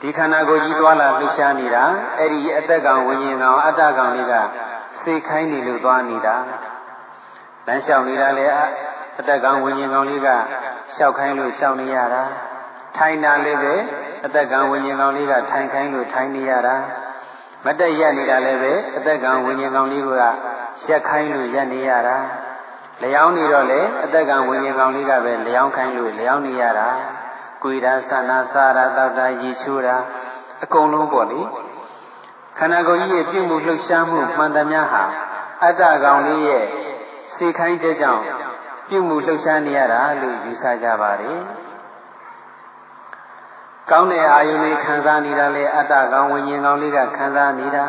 [0.00, 1.84] ဒီခန္ဓာကိုယ်ကြီးသွားလာလှူရှားနေတာ
[2.18, 4.34] အဲ့ဒီအသက်ကောင်ဝိညာဉ်ကောင်အတ္တကောင်လေးက
[5.02, 6.36] စိတ်ခိုင်းနေလို့သွားနေတာ
[7.66, 8.46] လမ်းလျှောက်နေတာလေ
[9.20, 12.22] အသက်ကောင်ဝိညာဉ်ကောင်လေးကလျှောက်ခိုင်းလို့လျှောက်နေရတာ
[12.96, 13.74] ထိုင်တာလည်းပဲ
[14.24, 16.76] အသက်ကောင်ဝိညာဉ်ကောင်လေးကထိုင်ခိုင်းလို့ထိုင်နေရတာ
[17.64, 22.16] မတက်ရနေတာလည်းပဲအသက်ကောင်ဝိညာဉ်ကောင်လေးကရက်ခိုင်းလို့ရက်နေရတာ
[23.02, 26.88] လျောင်းနေတော့လေအသက်ကဝิญဉ်ကောင်လေးကပဲလျောင်းခိုင်းလို့လျောင်းနေရတာ
[27.62, 29.96] ကိုယ်တာဆန္ဒစားတာတောက်တာရည်ချိုးတာ
[30.62, 31.40] အကုန်လုံးပေါ့လေ
[32.58, 35.02] ခန္ဓာကိုယ်ကြီးရဲ့ပြုမှုလှုပ်ရှားမှုမှန်သမျှဟာ
[35.64, 36.64] အတ္တကောင်လေးရဲ့
[37.34, 38.22] စေခိုင်းတဲ့ကြောင့်
[38.90, 41.38] ပြုမှုလှုပ်ရှားနေရတာလို့ယူဆကြပါတယ်။
[43.90, 47.84] ကောင်းတဲ့အာယုန်တွေခံစားနေတာလေအတ္တကောင်ဝိညာဉ်ကောင်လေးကခံစားနေတာ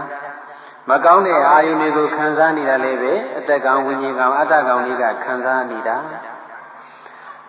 [0.89, 5.97] မကောင်းတဲ့အာယုန်တွေကိုခံစားနေတာလေပဲအတ္တကောင်ဝိညာဉ်ကောင်အတ္တကောင်လေးကခံစားနေတာ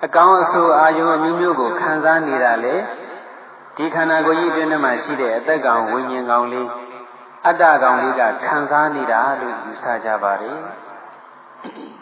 [0.05, 2.75] အကောင်းအဆိုးအာယုန်အမျိုးမျိုးကိုခံစားနေတာလေ
[3.77, 6.69] ဒီခန္ဓာကိုယ်ကြီးအတွင်းထဲမှာရှိတဲ့အတ္တကောင်ဝိညာဉ်ကောင်လေး
[7.47, 10.59] အတ္တကောင်လေးကခံစားနေတာလို့ယူဆကြပါတယ်။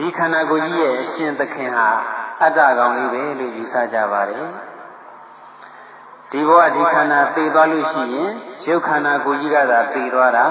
[0.00, 1.88] ဒီခန္ဓာကိုယ်ကြီးရဲ့အရှင်သခင်ဟာ
[2.42, 4.46] အတ္တကောင်လေးပဲလို့ယူဆကြပါတယ်
[6.30, 8.30] ဒီဘဝဒီခန္ဓာသိသွားလို့ရှိရင်
[8.66, 10.46] ရုပ်ခန္ဓာကိုယ်ကြီးကသာသိသွားတာ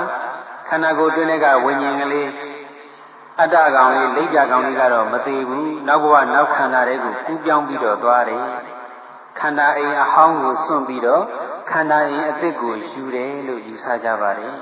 [0.70, 2.30] ခန္ဓာကိုယ်တွင်းကဝิญဉ်ကလေး
[3.40, 8.44] အတ္တကောင်လေးလိပ်ပြကောင်လေးကတော့မသိဘူးနောက်ဘဝနောက်ခန္ဓာတွေကိုကူးပြောင်းပြီးတော့သွားတယ်
[9.40, 11.24] ခန္ဓာအိမ်အဟောင်းကိုစွန့်ပြီးတော့
[11.72, 14.54] ခန္ဓာအိမ်အသစ်ကိုယူတယ်လို့ယူဆကြပါတယ်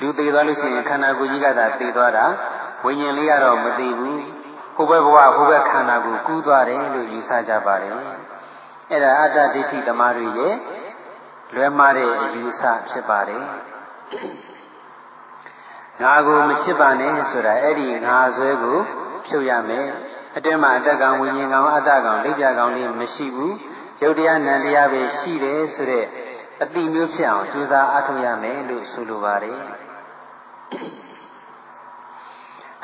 [0.00, 2.26] လူသေးသွားလို့ရှိရင်ခန္ဓာကိုယ်ကြီးကသာသေသွားတာ
[2.84, 4.22] ဝိညာဉ်လေးကတော့မသိဘူး
[4.76, 7.92] ဟိုဘက်ဘဝဟိုဘက်ခန္ဓာကိုကူးသွားတယ်လို့ယူဆကြပါတယ်
[8.90, 10.54] အဲ့ဒါအတ္တဒိဋ္ဌိသမားတွေရဲ့
[11.54, 13.42] လွဲမှားတဲ့အယူဆဖြစ်ပါတယ်
[16.02, 18.78] ငါကိုမချစ်ပါနဲ့ဆိုတာအဲ့ဒီငါဆွဲကို
[19.26, 19.86] ဖြုတ်ရမယ်
[20.36, 23.54] အတွင်းမှာအတ္တကောင်ဝိညာဉ်ကောင်အတ္တကောင်လိပ်ပြကောင်လေးမရှိဘူး
[24.02, 26.06] ရုပ်တရားနံတရားပဲရှိတယ်ဆိုတဲ့
[26.62, 29.58] အတိမျိုးဖြစ်အောင်ကြိုးစားအားထုတ်ရမယ်လို့ဆိုလိုပါတယ်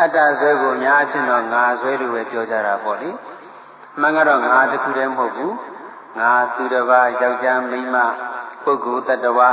[0.02, 3.10] အတ္တဆွဲကိုအများအချင်းတော့ငါဆွဲလို့ပဲပြောကြတာပေါ့လေ
[4.00, 5.54] မှန်ကတော့ငါတခုတည်းမဟုတ်ဘူး
[6.18, 7.96] ငါသူတစ်ပါးယောက်ျားမိန်းမ
[8.64, 9.50] ပုဂ္ဂိုလ်တ attva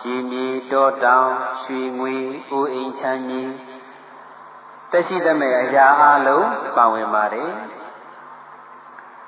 [0.00, 1.28] ရေမြေတောတောင်
[1.62, 2.16] ရွှေငွေ
[2.50, 3.42] အိုးအိမ်ချမ်းမြေ
[4.92, 7.50] တရှိသမဲ့အရာအလုံးပါဝင်ပါတယ်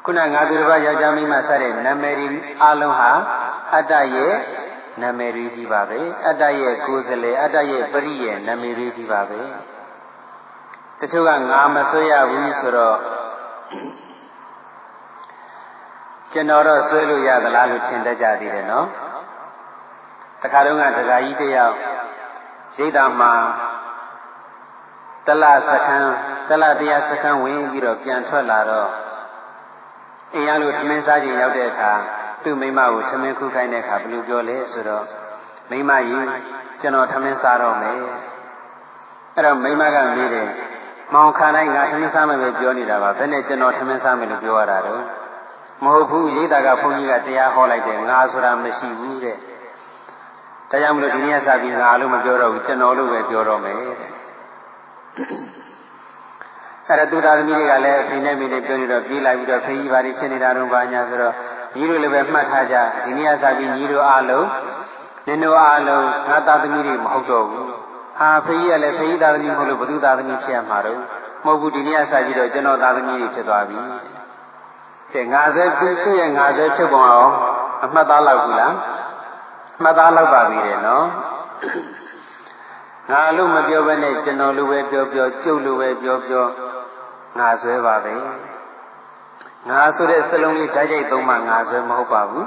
[0.05, 2.29] ခုနငါသူတစ်ပါးယောက်ျားမိန်းမစတဲ့နာမည်တွေ
[2.63, 3.11] အလုံးဟာ
[3.75, 4.35] အတ္တရဲ့
[5.03, 9.41] နာမည်တွေကြီးပါပဲအတ္တရဲ့ကိုယ်စလေအတ္တရဲ့ပရိရဲ့နာမည်တွေကြီးပါပဲ
[11.05, 12.99] တချို့ကငါမဆွဲရဘူးဆိုတော့
[16.33, 18.87] ကျွန်တော်တော့ဆွဲလို့ရသလားလို့ထင်တတ်ကြသေးတယ်နော်
[20.43, 21.75] တခါတော့ကဒကာကြီးတယောက်
[22.75, 23.33] ရိတ်တာမှာ
[25.27, 26.13] တလစခန်း
[26.49, 28.91] တလတရားစခန်းဝင်ပြီးတော့ပြန်ထွက်လာတော့
[30.35, 31.93] အင်းရလို့ထမင်းစားချိန်ရောက်တဲ့အခါ
[32.43, 35.05] သူ့မိမကိုထမင်းခုခိုင်းတဲ့အခါဘယ်လိုပြောလဲဆိုတော့
[35.71, 36.27] မိမကြီး
[36.81, 37.99] ကျွန်တော်ထမင်းစားတော့မယ်
[39.35, 40.49] အဲ့တော့မိမကမေးတယ်
[41.13, 45.03] မောင်ခါတိုင်းငါထမင်းစားမယ်ပဲပြောနေတာပါဘယ်နဲ့ကျွန်တော်ထမင်းစားမယ်လို့ပြောရတာတော့
[45.85, 49.37] မဟုတ်ဘူးရိတ်တာကဘုန်းကြီးကတရားဟောလိုက်တယ်ငါဆိုတာမရှိဘူးတဲ့
[50.71, 53.97] ဒါကြောင့်မလို့ဒီနေ့စပြီးငါလို့မပြောတော့ဘူးကျွန်တော်လို့ပဲပြောတော့မယ်တဲ့
[56.89, 61.35] အဲ့ဒါသူသားသမီးတွေကလည်းအဖေနဲ့မိနဲ့ပြောနေတော့ပြေးလာပြီးတော့ဖေကြီးပါလိဖြစ်နေတာတော့ဘာညာဆိုတော့
[61.75, 64.47] ညီတို့လည်းပဲမှတ်ထားကြဒီနေ့စပြီးညီတို့အားလုံး
[65.27, 67.67] နင်တို့အားလုံးငါသားသမီးတွေမဟုတ်တော့ဘူး
[68.19, 70.99] ဟာဖေကြီးကလည်းဖေကြီးသားသမီးမဟုတ်လို့ဘသူသားသမီးဖြစ်ရမှာတော့
[71.45, 73.79] မဟုတ်ဘူးဒီနေ့စပြီးတော့ကျွန်တော်သားသမီးတွေဖြစ်သွားပြီ
[75.13, 77.33] တဲ့ငါဆွဲသူ့ရဲ့ငါဆွဲဖြစ်ပုံအောင်
[77.85, 78.75] အမှတ်သားလောက်ဘူးလား
[79.83, 81.07] မှတ်သားလောက်ပါပြီတဲ့နော်
[83.11, 86.47] ငါလို့မပြောဘဲနဲ့ကျွန်တော်လိုပဲပြောပြောကျုပ်လိုပဲပြောပြော
[87.39, 88.15] ငါဆွဲပါပဲ
[89.71, 92.47] ငါဆိုတဲ့စလုံးလေးဓာတ်ရိုက်သုံးမှငါဆွဲမဟုတ်ပါဘူး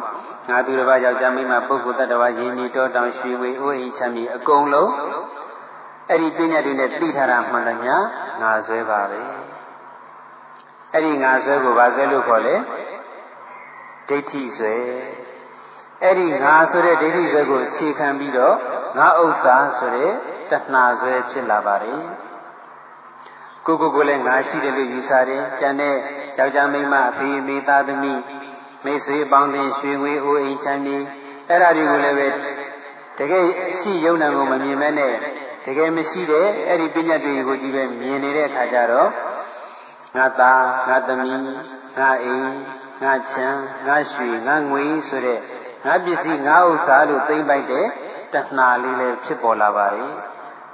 [0.50, 4.92] ငါသူတစ်ပါးယောက်ျားမိန်းမပုဂ္ဂိုလ်တ attva ရင်းမီတောတောင်ရွှေဝေအိုးအိမ်ချမ်းမြေအကုန်လုံး
[6.10, 7.98] အဲ့ဒီပညာတွေနဲ့သိထားတာမှန်တယ်ညာ
[8.42, 9.20] ငါဆွဲပါပဲ
[10.94, 12.56] အဲ့ဒီငါဆွဲကိုဘာဆွဲလို့ခေါ်လဲ
[14.10, 14.76] ဒိဋ္ဌိဆွဲ
[16.04, 18.56] အဲ့ဒီငါဆိုတဲ့ဒိဋ္ဌိဆွဲကိုအခြေခံပြီးတော့
[18.98, 20.12] ငါဥစ္စာဆိုတဲ့
[20.52, 22.00] တဏှာဆွဲဖြစ်လာပါတယ်
[23.66, 25.96] ကိုကိုကိုလည်းငါရှိတယ်လို့ယူဆတယ်။ကျန်တဲ့
[26.38, 28.22] ယောက်ျားမိန်းမအဖေမိသားသမီး
[28.86, 30.98] မိတ်ဆွေပေါင်းတင်ရွှေငွေအိုးအိမ်ချမ်းမြေ
[31.50, 32.28] အဲ့ဒါတွေကိုလည်းပဲ
[33.18, 33.46] တကယ်
[33.80, 35.14] ရှိယုံနာကိုမမြင်မဲနဲ့
[35.66, 39.10] တကယ်မရှိတဲ့အဲ့ဒီပညာတွေကိုကြည့်ပဲမြင်နေတဲ့အခါကျတော့
[40.18, 41.44] ငါသားငါသမီး
[42.00, 42.50] ငါအိမ်
[43.04, 45.40] ငါချမ်းငါရွှေငါငွေဆိုတဲ့
[45.86, 47.88] ငါပစ္စည်းငါဥစ္စာလို့သိမ့်ပိုက်တဲ့
[48.34, 50.10] တဏှာလေးလည်းဖြစ်ပေါ်လာပါတယ်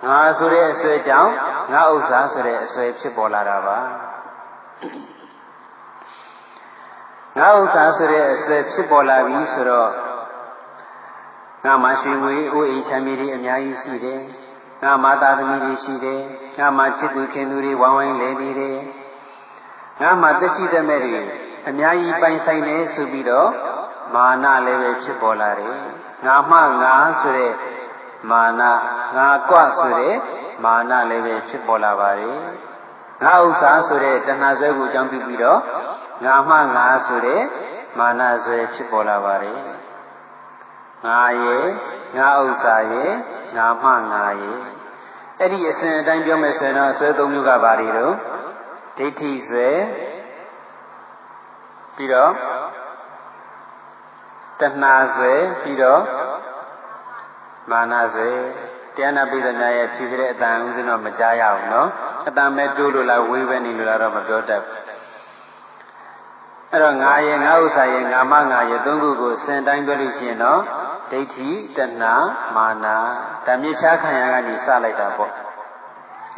[0.06, 1.34] ငါဆိုတဲ့အစွဲကြောင့်
[1.74, 3.78] ငါဥစ္စာဆိုတဲ့အစွဲဖြစ်ပေါ်လာတာပါ
[7.38, 9.92] ငါဥစ္စာဆိုတဲ့အစွဲဖြစ်ပေါ်လာပြီဆိုတော့
[11.66, 14.22] ငါမှရွှေငွေအိုးအိမ်ချမ်းမြေတွေအများကြီးရှိတယ်
[14.84, 16.22] ငါမာသားသမီးတွေရှိတယ်
[16.60, 18.78] ငါမှချစ်သူခင်သူတွေဝိုင်းဝိုင်းလဲနေတယ်
[20.02, 21.22] ငါမှသက်ရှိတဲ့မဲ့တွေ
[21.68, 23.50] အများကြီးပိုင်ဆိုင်နေဆိုပြီးတော့
[24.16, 25.76] မာနလည်းပဲဖြစ်ပေါ်လာတယ်
[26.26, 27.54] ငါမှငါဆိုတဲ့
[28.30, 28.62] မာန
[29.16, 30.16] ငါကွဆိုတဲ့
[30.64, 32.38] မာနလည်းပဲဖြစ်ပေါ်လာပါတယ်
[33.24, 35.60] ငါဥစ္စာဆိုတဲ့တဏှာဆွဲကိုအကြောင်းပြုပြီးတော့
[36.26, 37.42] ငါမှငါဆိုတဲ့
[38.00, 39.58] မာနဆွဲဖြစ်ပေါ်လာပါတယ်
[41.06, 41.68] ငါရဲ့
[42.18, 43.12] ငါဥစ္စာရဲ့
[43.58, 44.58] ငါမှငါရဲ့
[45.40, 48.16] အဲ့ဒီအစဉ်အတိုင်းပြောမယ်ဆိုရင်တော့ဆွဲသုံးမျိုးကဘာတွေတော့
[48.98, 49.70] ဒိဋ္ဌိဆွဲ
[51.96, 52.32] ပြီးတော့
[54.60, 56.02] တဏှာဆွဲပြီးတော့
[57.72, 58.30] မာနဆွဲ
[58.96, 61.90] တရားနာပိဒနာရဲ့ဖြည့်တဲ့အတန်ဥစဉ်တော့မကြားရဘူးနော်
[62.28, 64.82] အတန်မဲ့တိုးလို့လားဝေးပဲနေလို့လားတော့မပြောတတ်ဘူး
[66.72, 70.62] အဲ့တော့ငါရဲ့ငါဥစ္စာရဲ့ငါမငါရဲ့သုံးခုကိုစင်တိုင်းပြောလို့ရှိရင်တော့
[71.12, 72.16] ဒိဋ္ဌိတဏှာ
[72.56, 72.86] မာန
[73.46, 75.32] ဒါမြစ်ဖြားခံရကနေစလိုက်တာပေါ့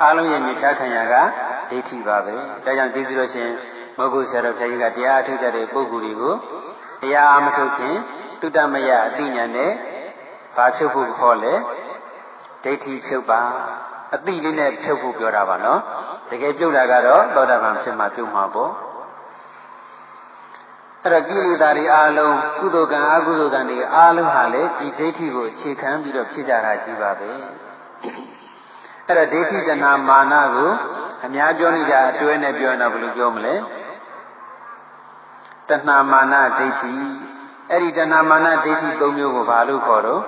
[0.01, 1.13] အားလုံးရဲ့မြစ်ဖြားခံရက
[1.69, 2.33] ဒိဋ္ဌိပါပဲ
[2.65, 3.55] ဒါကြောင့်ဒီစီလို့ရှိရင်
[3.97, 6.33] မဟုတ်ဘူးဆရာတော်ဘုရားကြီးကတရားအထုတ်ကြတဲ့ပုဂ္ဂိုလ်တွေကို
[7.01, 7.95] တရားအမထုတ်ခင်
[8.41, 9.71] တုတ္တမယအသိဉာဏ်နဲ့
[10.57, 11.53] ဘာဖြုတ်ဖို့ခေါ်လဲ
[12.63, 13.41] ဒိဋ္ဌိဖြုတ်ပါ
[14.15, 15.79] အသိလေးနဲ့ဖြုတ်ဖို့ပြောတာပါနော်
[16.29, 18.71] တကယ်ပြုတ်တာကတော့သောတာပန်ဖြစ်မှပြုတ်မှာပေါ့
[21.03, 30.71] အဲ့တော့ကိလေသာတွေအားလုံးကုသိုလ်ကံအကုသိုလ်ကံတွေအားလုံးဟာလေဒီဒိဋ္ဌိကိုအခြေခံပြီးတော့ဖြစ်ကြတာကြီးပါပဲဒအဲ့တော့ဒိဋ္ဌိတဏမာနကို
[31.25, 33.55] အများပြောနေကြအတွဲနဲ့ပြောရင်တော့ဘယ်လိုပြောမလဲ
[35.69, 36.93] တဏမာနဒိဋ္ဌိ
[37.69, 40.21] အဲ့ဒီတဏမာနဒိဋ္ဌိ၃မျိုးကိုဘာလို့ခေါ်တော့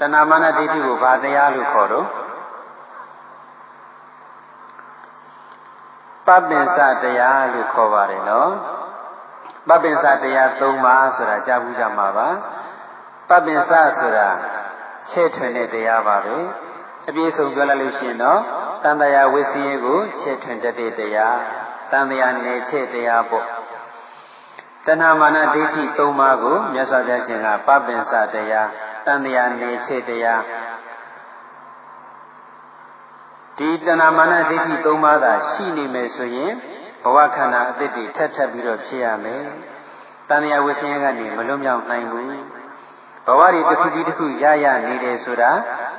[0.00, 2.06] တဏမာနဒိဋ္ဌိကိုဘာတရားလို့ခေါ်တော့
[6.26, 8.52] ပပ္ပင်စတရားလို့ခေါ်ပါတယ်နော်
[9.68, 12.28] ပပ္ပင်စတရား၃ပါးဆိုတာကြားဘူးကြမှာပါ
[13.28, 14.28] ပပ္ပင်စဆိုတာ
[15.10, 16.36] ချဲ့ထွင်တဲ့တရားပါပဲ
[17.08, 18.40] အပြည့်စုံပြောလိုက်လို့ရှိရင်တော့
[18.82, 21.38] တန်တရာဝိစီယေကိုချဲ့ထွင်တတ်တဲ့တရား
[21.90, 23.46] တန်တရာနယ်ချဲ့တရားပေါ့
[24.86, 28.68] တဏမာနဒိဋ္ဌိ၃ပါးကိုမြတ်စွာဘုရားရှင်ကပပ္ပင်စတရား
[29.06, 30.40] တန်တရာနယ်ချဲ့တရား
[33.58, 36.52] ဒီတဏမာနဒိဋ္ဌိ၃ပါးသာရှိနေမယ်ဆိုရင်
[37.02, 39.42] ဘဝခန္ဓာအသစ်တွေထပ်ထပ်ပြီးတော့ဖြစ်ရမယ်။
[40.28, 42.30] တဏှာဝိသင်းကနေမလွတ်မြောက်နိုင်ဘူး။
[43.26, 45.50] ဘဝတွေတစ်ခုပြီးတစ်ခုရရနေတယ်ဆိုတာ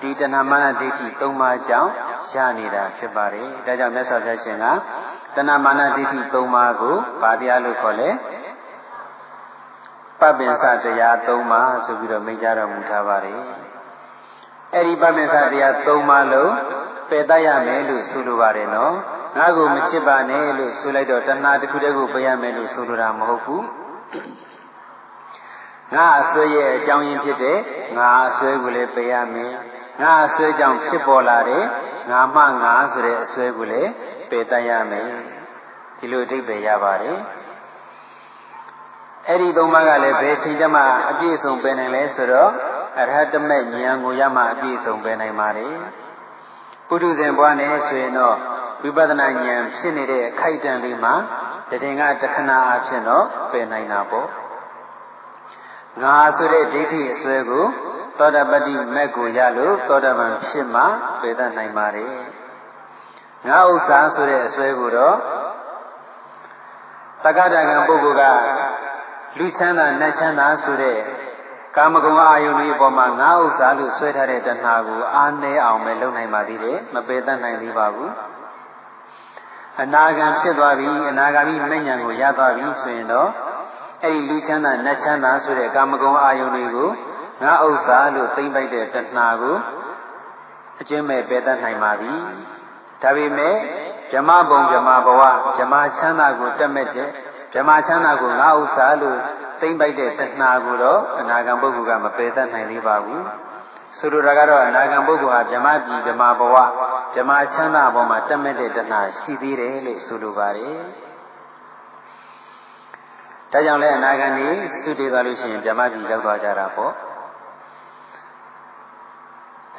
[0.02, 1.92] ဒီတဏမာနဒိဋ္ဌိ၃ပါးကြောင့်
[2.36, 4.66] ရနေတာဖြစ်ပါတယ်။ဒါကြောင့်မြတ်စွာဘုရားရှင်က
[5.36, 8.10] တဏမာနဒိဋ္ဌိ၃ပါးကိုဗာတရားလို့ခေါ်လဲ
[10.20, 13.40] ပပ္ပင်စတရား၃ပါးဆိုပြီးတော့မိန့်ကြတော်မူထားပါတယ်။
[14.74, 16.52] အဲ့ဒီပပ္ပင်စတရား၃ပါးလုံး
[17.10, 18.96] ပယ်တတ်ရမယ်လို့ဆိုလိုပါတယ်နော်
[19.38, 23.66] ငါကိုမချစ်ပါနဲ့လို့ဆိုလိုက်တော့တဏှာတစ်ခုတည်းကိုပယ်ရမယ်လို့ဆိုလိုတာမဟုတ်ဘူး
[25.94, 27.60] ငါအစွဲရဲ့အကြောင်းရင်းဖြစ်တဲ့
[27.98, 29.54] ငါအစွဲကိုလည်းပယ်ရမယ်
[30.02, 31.64] ငါအစွဲကြောင့်ဖြစ်ပေါ်လာတဲ့
[32.12, 33.92] ငါမှငါဆိုတဲ့အစွဲကိုလည်း
[34.30, 35.10] ပယ်တတ်ရမယ်
[35.98, 37.18] ဒီလိုအဓိပ္ပာယ်ရပါတယ်
[39.28, 42.52] အဲ့ဒီသုံးပါးကလည်းဘယ်ချိန်ကျမှအပြည့်အစုံပယ်နိုင်လဲဆိုတော့
[43.00, 45.74] အရဟတမေဉာဏ်ကိုရမှအပြည့်အစုံပယ်နိုင်ပါတယ်
[46.88, 48.36] ပုထုဇဉ်ဘွားနဲ့ဆိုရင်တော့
[48.82, 51.14] ဝိပဿနာဉာဏ်ဖြစ်နေတဲ့အခိုက်အတန့်လေးမှာ
[51.70, 54.28] တည်ငါတခဏအဖြစ်တော့ပယ်နိုင်တာပေါ့
[56.04, 57.66] ငါဆိုတဲ့ဒိဋ္ဌိအစွဲကို
[58.18, 60.84] သောတာပတ္တိမက်ကိုရလို့သောတာပန်ဖြစ်မှ
[61.22, 62.12] ပယ်တတ်နိုင်ပါတယ်
[63.48, 65.18] ငါဥစ္စာဆိုတဲ့အစွဲကိုတော့
[67.24, 68.24] တက္ကတာကံပုဂ္ဂိုလ်က
[69.38, 70.98] လူချမ်းသာနတ်ချမ်းသာဆိုတဲ့
[71.76, 78.12] ကာမဂုဏ်အာယုန်ဒီအပေါ်မှာငါဥစ္စာလို့ဆွဲထားတဲ့တဏှာကိုအားနည်းအောင်ပဲလုပ်နိုင်ပါသေးတယ်မပယ်တတ်နိုင်သေးပါဘူး
[79.82, 83.30] အနာဂံဖြစ်သွားပြီအနာဂါမိမဉ္ဇဉ်ကိုရသွားပြီဆိုရင်တော့
[84.04, 86.90] အဲ့ဒီလူချမ်းသာနတ်ချမ်းသာဆိုတဲ့ကာမဂုဏ်အာယုန်တွေကို
[87.44, 89.58] ငါဥစ္စာလို့သိမ့်ပိုက်တဲ့တဏှာကို
[90.80, 92.14] အကျဉ်းမဲ့ပယ်တတ်နိုင်ပါပြီ
[93.02, 93.56] ဒါပေမဲ့
[94.12, 95.22] ဇမဘုံဇမဘဝ
[95.58, 97.10] ဇမချမ်းသာကိုတက်မဲ့တဲ့
[97.54, 99.20] ဇမချမ်းသာကိုငါဥစ္စာလို့
[99.60, 103.24] သိမ့်ပိုက်တဲ့တဏှာကိုတော့အနာဂံပုဂ္ဂိုလ်ကမပယ်တတ်နိုင်သေးပါဘူး
[103.98, 106.56] ဆိုလိုတာကတော့အနာဂံပုဂ္ဂိုလ်ဟာဗြဟ္မပြည်ဗြဟ္မဘဝ
[107.14, 110.80] ဗြဟ္မချမ်းသာဘောမှာတက်မဲ့တဲ့တဏှာရှိသေးတယ်လို့ဆိုလိုပါတယ်
[113.52, 116.94] ဒါကြောင့်လည်းအနာဂံนี่သုတေသွားလို့ရှိရင်ဗြဟ္မပြည်ရောက်သွားကြတာပေါ့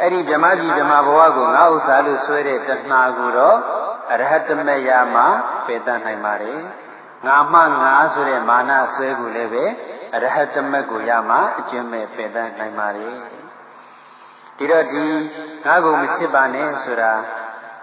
[0.01, 3.59] အဲ့ဒီဗြဟ္မပြည်ဗြဟ္မဘဝကိုငါဥစ္စာလို့ဆွဲတဲ့တဏှာကိုတော့
[4.13, 5.27] အရဟတမယမှာ
[5.67, 6.61] ပယ်တတ်နိုင်ပါတယ်
[7.27, 9.65] ငါမှငါဆိုတဲ့မာနဆွဲကိုလည်းပဲ
[10.15, 13.09] အရဟတမတ်ကိုရမှအကျဉ်းမဲ့ပယ်တတ်နိုင်ပါလေ
[14.57, 15.05] ဒီတော့ဒီ
[15.67, 17.13] ငါကိုမချစ်ပါနဲ့ဆိုတာ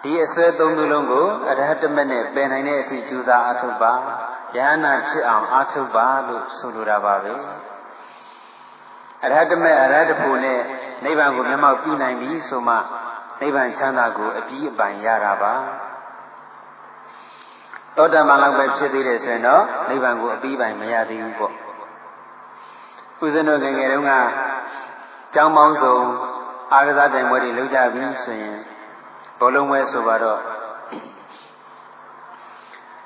[0.04, 3.94] ဒီအစွဲသုံးမျိုးလုံးကိုအရဟတမတ်နဲ့ပယ်နိုင်တဲ့အထိကြိုးစားအထုတ်ပါ
[4.56, 7.34] ယန္နာဖြစ်အောင်အထုတ်ပါလို့ဆိုလိုတာပါပဲ
[9.24, 10.60] အရဟတမတ်အရဟတဖို့နဲ့
[11.04, 12.76] နိဗ္ဗာန်ကိုမျက်မှောက်ပြုနိုင်ပြီဆိုမှ
[13.42, 15.54] နိဗ္ဗာန်ချမ်းသာကိုအပြီးအပိုင်ရတာပါ
[17.98, 21.54] သောတပန်လောက်ပဲဖြစ်သေးတယ်ဆိုရင်တော့နိဗ္ဗာန်ကိုအပြီးပိုင်မရသေးဘူးပေါ့
[23.26, 24.12] ဥစဉ်တို့ငယ်ငယ်တုန်းက
[25.34, 25.98] ကျောင်းပေါင်းစုံ
[26.74, 28.58] အာကစားပြိုင်ပွဲတွေလုပ်ကြပြီဆိုရင်
[29.40, 30.40] ဘောလုံးပွဲဆိုပါတော့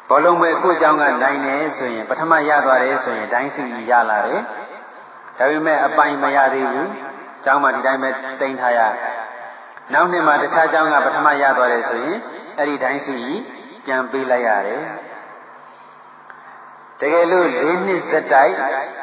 [0.09, 4.41] ဘောလုံးပွဲကိုကျောင်းကနိုင်တယ်ဆိုရင်ပထမရသွားတယ်ဆိုရင်တိုင်းစီရလာတယ်
[5.37, 6.89] ဒါပေမဲ့အပိုင်မရသေးဘူး
[7.45, 8.09] ကျောင်းမှာဒီတိုင်းပဲ
[8.41, 8.79] တင်ထားရ
[9.93, 12.17] နောက်နှစ်မှာတခြားကျောင်းကပထမရသွားတယ်ဆိုရင်
[12.57, 13.17] အဲ့ဒီတိုင်းစီ
[13.86, 14.82] ပြန်ပေးလိုက်ရတယ်
[17.00, 18.54] တကယ်လို့၄နှစ်စက်တိုက်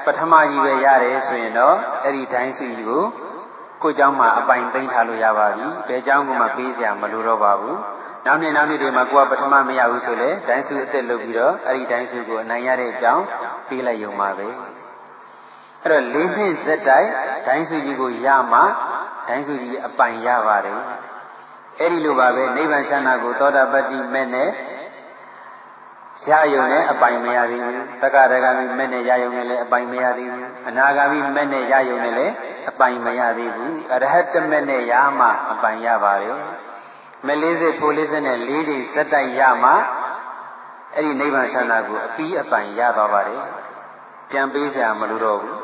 [0.06, 3.04] ပထမကြီးပဲရတယ်ဆိုရင်တော့အဲ့ဒီဒိုင်းစုကြီးကို
[3.84, 7.78] ကိုเจ้าမှာအပိုင်သိမ်းထားလို့ရပါပြီဘယ်เจ้าကမှပေးစရာမလိုတော့ပါဘူး
[8.26, 13.24] နောက်နေ့နောက်နေ့တွေမှာကိုကပထမမရဘူးဆိုလေဒိုင်းစုအစ်စ်လုပ်ပြီးတော့အဲ့ဒီဒိုင်းစုကိုအနိုင်ရတဲ့အကြောင်း
[13.70, 14.48] ပေးလိုက်ရုံပါပဲ
[15.84, 17.10] အဲ့တော့၄နှစ်စက်တိုက်
[17.48, 18.62] ဒိုင်းစုကြီးကိုရမှ
[19.28, 20.80] ဒိုင်းစုကြီးအပိုင်ရပါတယ်
[21.80, 24.50] အဲ့ဒီလိုပါပဲနိဗ္ဗာန်ချမ်းသာကိုသောတာပတ္တိမဲ့နဲ့
[26.31, 32.33] ရယုံနဲ့အပိုင်မရသေးဘူးတက္ကရဂမိမဲ့နဲ့ရယုံနဲ့လည်းအပိုင်မရသေးဘူးအနာဂါမိမဲ့နဲ့ရယုံနဲ့လည်း
[32.71, 36.37] အပိုင်မရသေးဘူးအရဟတမဲ့နဲ့ရမှအပိုင်ရပါတယ်
[37.27, 39.73] မလေးစစ်ဖိုလေးစစ်နဲ့လေးချိန်စက်တိုက်ရမှ
[40.95, 43.43] အဲ့ဒီနိဗ္ဗာန်ဆန္ဒကိုအပြီးအပိုင်ရသွားပါတယ်
[44.31, 45.59] ပြန်ပေးစရာမလိုတော့ဘူး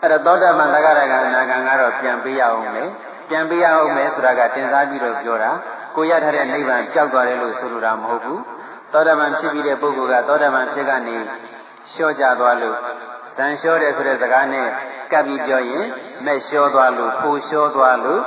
[0.00, 2.84] အဲ့တော့သောတာပန်တဂရကအနာဂံကတော့ပြန်ပေးရအောင်လေ
[3.28, 5.50] ပြန်ပေးရအောင်မယ်ဆိုတာကတင်စားပြီးတော့ပြောတာ
[5.96, 8.40] ကိုရထားတဲ့နိဗ္ဗာန်ကြောက်သွားတယ်လို့ဆိုလိုတာမဟုတ်ဘူး
[8.92, 11.16] သောတာပန်ဖြစ်ပြီးတဲ့ပုဂ္ဂိုလ်ကသောတာပန်ဖြစ်ကနေ
[11.92, 12.76] လျှော့ကြသွားလို့
[13.34, 14.66] ဇန်လျှော့တယ်ဆိုတဲ့စကားနဲ့
[15.12, 15.86] ကပ်ပြီးပြောရင်
[16.24, 18.22] မဲ့လျှော့သွားလို့ပိုလျှော့သွားလို့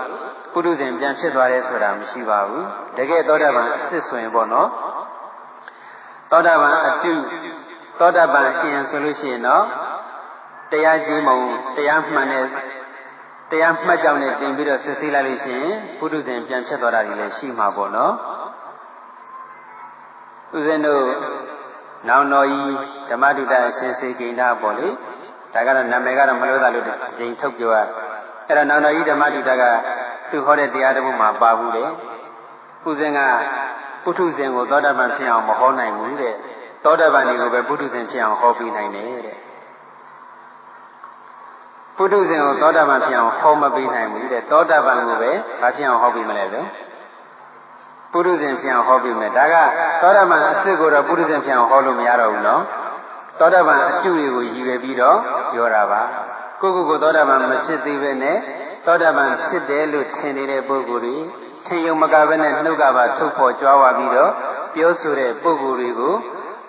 [0.53, 2.65] ပုထုဇဉ်ပြန်ဖြစ်သွားတယ်ဆိုတာမရှိပါဘူး
[2.97, 4.69] တကယ်သောတာပန်အစ်စ်ဆိုရင်ပေါ့နော်
[6.31, 7.13] သောတာပန်အတု
[7.99, 9.65] သောတာပန်အရှင်ဆိုလို့ရှိရင်တော့
[10.71, 11.39] တရားကြီးမုံ
[11.75, 12.45] တရားမှန်တဲ့
[13.51, 18.13] တရားမှတ်ကြောင့်နဲ့တင်ပြီးတော့စစ်ဆေးလိုက်လို့ရှိရင်ပုထုဇဉ်ပြန်ဖြစ်သွားတာတွေလည်းရှိမှာပေါ့နော်
[20.55, 21.05] ဦးဇင်းတို့
[22.07, 22.71] နောင်တော်ကြီး
[23.09, 24.87] ဓမ္မတုတ္တအရှင်စေကိန္ဒပေါ့လေ
[25.53, 27.77] ဒါကတော့နာမည်ကတော့မလို့သာလို့ဒီချိန်ထုတ်ပြောရ
[28.47, 29.63] အဲ့တော့နောင်တော်ကြီးဓမ္မတုတ္တက
[30.29, 33.19] သူဟောတဲ့တရားတစ်ခုမှပါဘူးလေဦးဇင်းက
[34.03, 36.33] ပုထုဇဉ်ကိုသောတာပန်ဖြစ်အောင်မဟောနိုင်ဘူးတဲ့
[36.83, 39.37] သောတာပန်တွေကိုပဲပုထုဇဉ်ဖြစ်အောင်ဟောပြီးနိုင်တယ်တဲ့
[41.97, 45.31] ပုထုဇဉ်ကိုသောတာပန်ဖြစ်အောင်ဟောမပေးနိုင်ဘူးတဲ့သောတာပန်ကိုပဲ
[45.61, 46.67] မဖြစ်အောင်ဟောပြီးမလဲလို့
[48.11, 49.55] ပုထုဇဉ်ဖြစ်အောင်ဟောပြီးမယ်ဒါက
[50.01, 52.63] သောတာပန်အစ်စ်ကိုတော့ပုထုဇဉ်ဖြစ်အောင်ဟောလို့မရတော့ဘူးနော်
[53.39, 55.17] သောတာပန်အကျုတွေကိုရည်ရွယ်ပြီးတော့
[55.53, 56.01] ပြောတာပါ
[56.61, 58.37] ကိုယ့်ကိုယ်ကိုသောတာပန်မဖြစ်သေးပဲနဲ့
[58.85, 61.17] သောတာပန်ဖြစ်တယ်လို့ထင်နေတဲ့ပုဂ္ဂိုလ်တွေ
[61.65, 64.31] ထင်ယုံမကပဲနဲ့နှုတ်ကပါထုတ်ဖော်ကြွားဝါပြီးတော့
[64.73, 66.15] ပြောဆိုတဲ့ပုဂ္ဂိုလ်တွေကို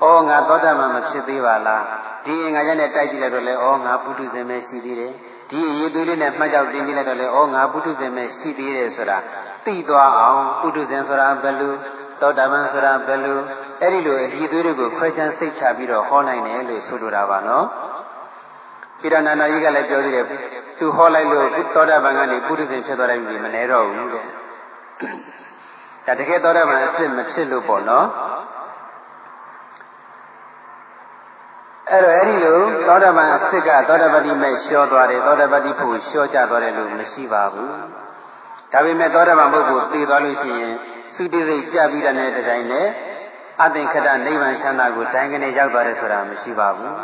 [0.03, 1.85] ဩငါသောတာပန်မဖြစ်သေးပါလား
[2.25, 5.13] ဒီအင်္ဂါချက်နဲ့တိုက်ကြည့်လိုက်တော့လေဩငါပုထုဇဉ်ပဲရှိသေးတယ်
[5.53, 9.19] ဒီအရေးသွေးလေးနဲ့မှတ်ကြောက်တင်ကြည့်လိုက်တော့လေဩငါပုထုဇဉ်ပဲရှိသေးတယ်ဆိုတာ
[9.65, 11.73] သိသွားအောင်ပုထုဇဉ်ဆိုတာဘယ်လို
[12.21, 13.39] သောတာပန်ဆိုတာဘယ်လို
[13.81, 17.67] အဲ့ဒီလိုအရေးသွေးတွေကိုခွဲခြမ်းစိတ်ချပြီးတော့ဟောနိုင်တယ်လို့ဆိုလိုတာပါနော်
[19.01, 20.27] ပိရဏနာကြီးကလည်းပြောသေးတယ်
[20.79, 24.25] သူဟောလိုက်လို့သောတာပန်ကနေပုထုဇဉ်ဖြစ်သွားတယ်ပြီမလဲတော့ဘူးတဲ့
[26.07, 28.07] ဒါတကယ်သောတာပန်အစ်စ်မဖြစ်လို့ပေါ့နော်
[31.93, 37.73] အဲ့တော့အဲ့ဒီလိုသောတာပန်အစ်စ်ကသောတာပတိမဲ့လျှောသွားတယ်သောတာပတိဖို့လျှောကြသွားတယ်လို့မရှိပါဘူး
[38.73, 40.75] ဒါပေမဲ့သောတာပန်ပုဂ္ဂိုလ်သိသွားလို့ရှိရင်
[41.15, 42.87] သုတိစိတ်ပြပြီးတဲ့တဲ့တိုင်းနဲ့
[43.63, 46.95] အသင်္ခတနိဗ္ဗာန်ချမ်းသာကိုဒိုင်းကနေရောက်သွားတယ်ဆိုတာမရှိပါဘူး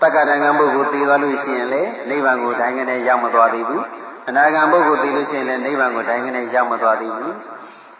[0.00, 3.84] တက္ကရာငံပုဂ္ဂိုလ်သိသွားလို့ရှိရင်လေနိဗ္ဗာန်ကိုဒိုင်းကနေရောက်မသွားသေးဘူး
[4.28, 7.36] အနာဂံပုဂ္ဂိုလ်သိလို့ရှိရင်လည်းနိဗ္ဗာန်ကိုတိုင်းကနေရောက်မသွားသေးဘူး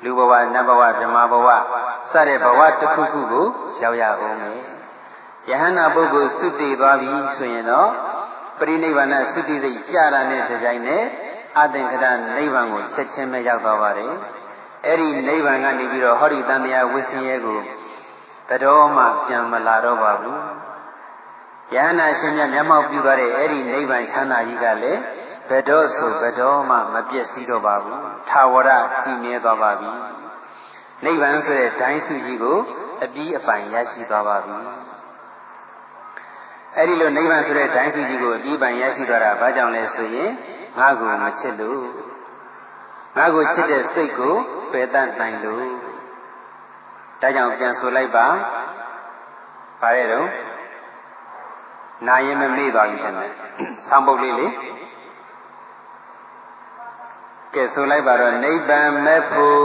[0.05, 1.49] လူဘဝနတ်ဘဝဓမ္မဘဝ
[2.13, 3.47] စတဲ့ဘဝတစ်ခုခုကို
[3.83, 4.59] ရောက်ရအောင်မယ်
[5.51, 7.89] ယဟန္တာပုဂ္ဂိုလ်သုတိသွားပြီဆိုရင်တော့
[8.59, 11.03] ပရိနိဗ္ဗာန်သုတိစိတ်ကြာတာနဲ့ဒီတိုင်းနဲ့
[11.61, 12.05] အသင်္ကရ
[12.37, 14.13] နိဗ္ဗာန်ကိုချက်ချင်းပဲရောက်သွားပါတယ်
[14.87, 17.59] အဲ့ဒီနိဗ္ဗာန်ကနေပြီးတော့ဟောဒီတန်တရားဝိစင်ရဲ့ကို
[18.49, 20.41] ဘယ်တော့မှပြန်မလာတော့ပါဘူး
[21.75, 25.01] ယဟန္တာရှင်မြတ်မျက်မှောက်ပြုသွားတဲ့အဲ့ဒီနိဗ္ဗာန်ချမ်းသာကြီးကလည်း
[25.49, 28.71] ဘယ်တော့ဆိုဘယ်တော့မှမပြည့်စည်တော့ပါဘူးထာဝရ
[29.03, 29.91] ကြည်မြဲသွားပါပြီ
[31.05, 32.59] နိဗ္ဗာန်ဆိုတဲ့ဒိုင်းစုကြီးကို
[33.05, 34.57] အပြီးအပိုင်ရရှိသွားပါပြီ
[36.77, 40.31] အဲ့ဒီလိုနိဗ္ဗာန်ဆိုတဲ့ဒိုင်းစုကြီးကိုအပြီးပိုင်ရရှိသွားတာဘာကြောင့်လဲဆိုရင်
[40.79, 41.81] ငါကိုမချစ်လို့
[43.17, 44.35] ငါကိုချစ်တဲ့စိတ်ကို
[44.73, 45.67] ပယ်တတ်နိုင်လို့
[47.21, 48.27] ဒါကြောင့်ပြန်ဆိုလိုက်ပါ
[49.81, 50.29] ပါရဲ့တော့
[52.09, 53.15] နာရင်မမေ့သွားပြီရှင်။
[53.89, 54.47] ဆောင်းပုတ်လေးလေ
[57.55, 59.65] ကဲဆိုလိုက်ပါတော့နိဗ္ဗာန်မဲ့ဖို့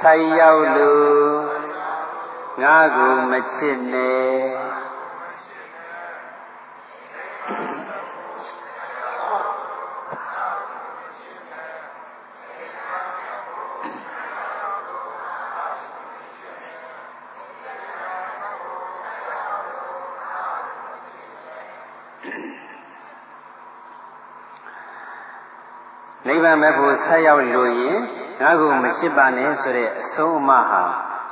[0.00, 1.36] ဆိုင်ရောက်လို့
[2.62, 4.36] ငါကိုမချစ်နဲ့
[26.46, 27.98] နိဗ္ဗာန်မဲ့ဖို့ဆက်ရောက်လို့ရင်
[28.40, 30.84] ငါကိုမချစ်ပါနဲ့ဆိုတဲ့အဆုံးအမဟာ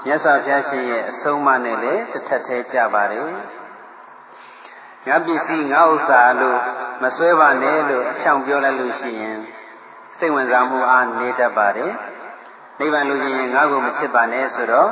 [0.05, 3.29] မြတ်စွာဘုရားရှင်ရဲ့အဆုံးအမနဲ့လည်းတစ်ထပ်သေးကြပါတယ်
[5.07, 6.61] ငါပစ္စည်းငါဥစ္စာလို့
[7.03, 9.39] မဆွဲပါနဲ့လို့အဖြောင်ပြောလိုက်လို့ရှိရင်
[10.19, 11.93] စိတ်ဝင်စားမှုအားနေတတ်ပါတယ်
[12.79, 14.91] နိဗ္ဗာန်လူချင်းငါကိုမချစ်ပါနဲ့ဆိုတော့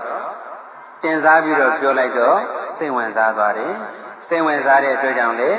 [1.03, 2.39] တင်စားပြီးတော့ပြောလိုက်တော့
[2.77, 3.75] စိတ်ဝင်စားသွားတယ်
[4.29, 5.51] စိတ်ဝင်စားတဲ့အတွက်ကြောင့်လေ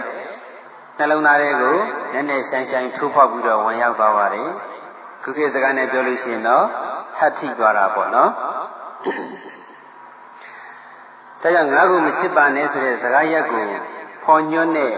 [0.97, 1.77] နှလုံးသားလေးကို
[2.13, 4.49] နည်းနည်းဆိုင်ဆိုင်ထိုးဖောက်ပြီးတော့ဝင်ရောက်သွားပါတယ်
[5.23, 6.65] ခုခေတ်စကားနဲ့ပြောလို့ရှိရင်တော့
[7.17, 8.29] ဟတ်ထိသွားတာပေါ့နော်
[11.41, 13.63] ဒါကြောင့်ငါ့ကိုမချစ်ပါနဲ့ဆိုတဲ့စကားရက်ကို
[14.23, 14.93] ဖော်ညွှန်းတဲ့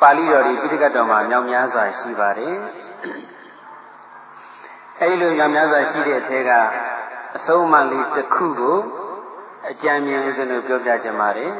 [0.00, 2.56] ပါဠိတော်ဒီပိဋကတ်တော်မှာမြောက်များစွာရှိပါတယ်
[5.00, 6.50] အဲဒီလိုမြောက်များစွာရှိတဲ့အထဲက
[7.36, 8.78] အဆုံးအမလေးတစ်ခုကို
[9.70, 11.52] အကြံဉာဏ်ဆိုလို့ပြောပြချင်ပါတယ်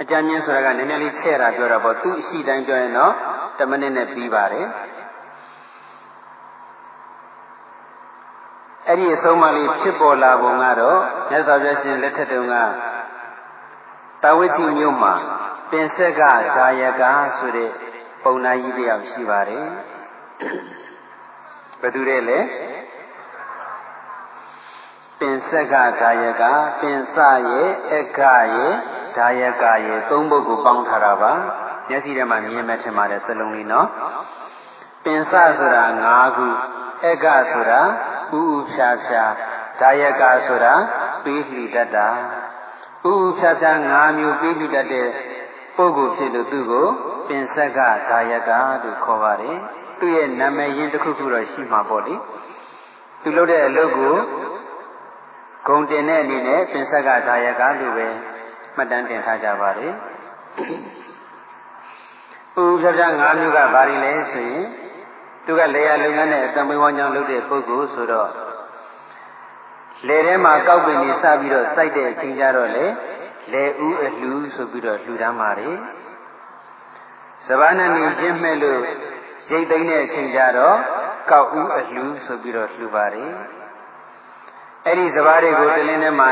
[0.00, 3.12] အကြံဉာဏ်ဆိုတာကနည်းနည်းလေးချဲ့တာပြောတာပေါ့သူအရှိတိုင်းပြောရင်တော့
[3.58, 4.66] 10မိနစ်နဲ့ပြီးပါတယ်
[8.88, 12.54] အဲ့ဒီအဆုံးအမလေးဖြစ်ပေါ်လာပုံကတော့မြတ်စွာဘုရားရှင်လက်ထက်တုန်းက
[14.22, 15.14] တာဝိတိမြို့မှာ
[15.70, 16.22] ပင်ဆက်က
[16.56, 17.02] ဓာယက
[17.36, 17.70] ဆိုတဲ့
[18.24, 19.66] ပုံနာကြီးတယောက်ရှိပါတယ်
[21.80, 22.38] ဘယ်သူတဲ့လဲ
[22.83, 22.83] ပ
[25.28, 26.42] င်ဆက်ကဓာယက
[26.80, 27.16] ပင်စ
[27.48, 28.18] ရဲ့အခ
[28.54, 28.74] ရဲ့
[29.16, 31.32] ဓာယကရဲ့သုံးပုဒ်ကိုပေါင်းထားတာပါ
[31.88, 33.88] မျက်စိထဲမှာမြင်မဲ့ထင်ပါတယ်စလုံးလေးနော်
[35.04, 36.46] ပင်စဆိုတာ၅ခု
[37.04, 37.80] အခဆိုတာ
[38.38, 39.24] ဥဥဖြာဖြာ
[39.80, 40.74] ဓာယကဆိုတာ
[41.24, 42.08] ပေးလှီတတ်တာ
[43.08, 45.08] ဥဥဖြာဖြာ၅မျိုးပေးလှီတတ်တဲ့
[45.76, 46.88] ပုဂ္ဂိုလ်ဖြစ်လို့သူ့ကို
[47.28, 48.50] ပင်ဆက်ကဒါယက
[48.82, 49.58] လို့ခေါ်ပါတယ်
[49.98, 52.14] သူ့ရဲ့နာမည်ရင်းတစ်ခုခုတော့ရှိမှာပေါ့လေ
[53.22, 54.16] သူလုပ်တဲ့အလုပ်ကို
[55.66, 58.08] ဂုံတင်တဲ့အနေနဲ့ပင်ဆက်ကဒါယကလို့ပဲ
[58.76, 59.92] မှတ်တမ်းတင်ထားကြပါတယ်
[62.62, 64.64] ဥပ္ပဒါ၅မျိုးကဘာတွေလဲဆိုရင်
[65.44, 68.30] သူကလေယာလုပ်ငန်းနဲ့အတံမေဝကြောင့်လုပ်တဲ့ပုဂ္ဂိုလ်ဆိုတော့
[70.08, 72.86] လေထဲမှာကောက်ပင်နေစပြီးတော့စိုက်တဲ့အချိန်ကြတော့လေ
[73.52, 75.76] လေဥအလှူဆိုပြီးတော့လှူဒန်းပါတယ်
[77.46, 78.80] စဘာနဲ့နေရှင်းမဲ့လို့
[79.48, 80.78] ရိတ်သိမ်းတဲ့အချိန်ကြတော့
[81.30, 83.32] ကောက်ဥအလှူဆိုပြီးတော့လှူပါတယ်
[84.86, 86.30] အဲ့ဒီစဘာတွေကိုတလင်းထဲမှာ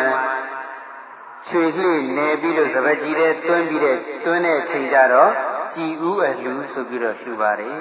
[1.47, 5.31] ချွေလှနေပြီးလို့စပကြီးတဲ့တွန်းပြီးတဲ့တွန်းတဲ့အချိန်ကြတော့
[5.75, 7.81] ကြည်ဥအလှူဆိုပြီးတော့လှူပါတယ်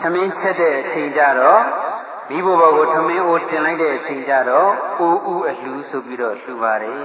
[0.00, 1.62] ထမင်းချက်တဲ့အချိန်ကြတော့
[2.30, 7.02] မိဘဘောကိုထမင်းအိုးတင်လိုက်တဲ့အချိန်ကြတော့အိုးဥအလှဆိုပြီးတော့လှူပါတယ်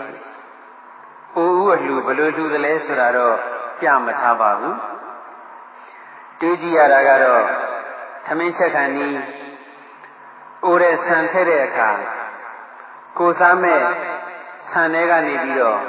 [1.37, 3.35] ။အိုးဥအလှဘယ်လိုလှူသလဲဆိုတာတော့
[3.79, 4.75] ပြမထားပါဘူး။
[6.39, 7.43] တွေးကြည့်ရတာကတော့
[8.25, 9.17] ထမင်းချက်ခံနီး
[10.65, 11.89] အိုးတဲ့ဆန်ထည့်တဲ့အခါ
[13.19, 13.81] ကိုစားမဲ့
[14.69, 15.79] ဆန်ထဲကနေပြီးတော့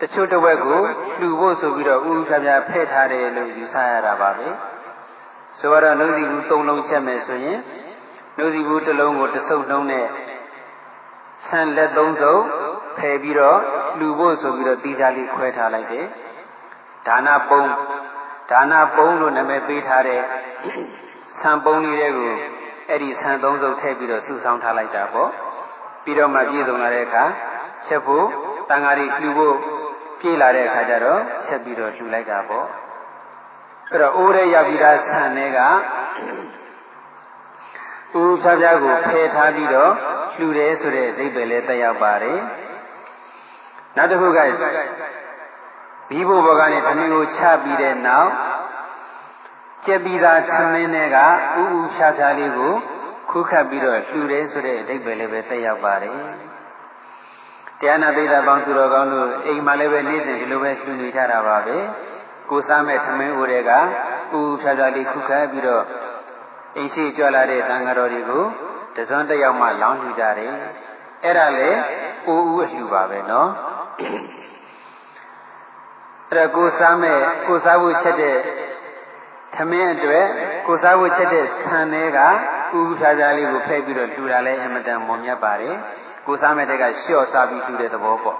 [0.00, 0.80] တချို့တစ်ဝက်ကို
[1.20, 4.48] လှူဖို့ဆိုပြီးတော့ဥဥဖြားဖြားဖဲ့ထားတယ်လို့ယူဆရတာပါပဲ။
[5.58, 7.60] ဆိုတော့နှုတ်စီဘူး၃လုံးချက်မယ်ဆိုရင်
[8.36, 10.06] နှုတ်စီဘူးတစ်လုံးကိုတဆုပ်နှုံးနဲ့
[11.46, 12.42] ဆန်လက်သုံးစုပ်
[12.98, 13.58] ဖယ်ပြီးတော့
[13.98, 16.06] လှူဖို့ဆိုပြီးတော့တီးသားလေးခွဲထားလိုက်တယ်
[17.06, 17.62] ဒါနပုံ
[18.50, 20.20] ဒါနပုံလို့နာမည်ပေးထားတဲ့
[21.40, 22.34] ဆံပုံလေးတွေကို
[22.90, 25.30] အဲ့ဒီဆံသုံးစုပ်ထည့်ပြီးတော့စုဆောင်းထားလိုက်တာပေါ့
[26.04, 27.24] ပြီးတော့မှပြည့်စုံလာတဲ့အခါ
[27.86, 28.26] ချက်ဖို့
[28.68, 29.56] တန်ဃာတွေလှူဖို့
[30.20, 32.66] ပြေးလာတဲ့အခါကျတော့ချက်ပြီးတော့လှူလိုက်တာပေါ့
[33.90, 35.58] အဲ့တော့အိုးရဲရောက်ပြီးသားဆံတွေက
[38.20, 39.92] ဦးဖြားဖြားကိုဖယ်ထားပြီးတော့
[40.34, 42.40] လှူတယ်ဆိုတဲ့အဓိပ္ပာယ်လည်းတက်ရောက်ပါတယ်
[43.96, 44.38] နောက်တစ်ခုက
[46.10, 48.30] ဘီဘိုဘောကနေသမင်းကိုချပြီးတဲ့နောက်
[49.86, 52.74] ကျက်ပြီးသားသမင်းတွေကဥဥဖြားဖြားလေးကို
[53.30, 56.18] ခုခတ်ပြီးတော့လှူတယ်ဆိုတဲ့အဓိပ္ပာယ်လည်းပဲတက်ရောက်ပါတယ်
[57.80, 61.76] တရားနာပိဋကပေါင်းသူတော်ကောင်းတို့အိမ်မှာလည်းပဲနေ့စဉ်ဒီလိုပဲလှူနေကြတာပါပဲ
[62.50, 63.80] ကိုစားမဲ့သမင်းဦးတွေကဥ
[64.40, 65.84] ဥဖြားဖြားလေးခုခတ်ပြီးတော့
[66.76, 68.44] အိမ်ရှိကြွလာတဲ့တန်ဃာတော်တွေကို
[68.96, 70.52] တစွန်းတယောက်မှလောင်းလှူကြတယ်
[71.24, 71.70] အဲ့ဒါလေ
[72.26, 73.50] အိုးဦးအလှူပါပဲနော်
[76.30, 78.38] အဲ့ဒါကိုစားမဲ့ကိုစားဖို့ချက်တဲ့
[79.54, 80.26] သမင်းအတွက်
[80.66, 82.28] ကိုစားဖို့ချက်တဲ့ဆန်တွေကဥ
[82.80, 85.76] ဥဖြားဖြားလေးကိုဖဲ့ပြီးတော့လှူတာလဲအမတန်မွန်မြတ်ပါတယ်
[86.26, 88.38] ကိုစားမဲ့တဲ့ကလျှော့စားပြီးလှူတဲ့သဘောပေါ့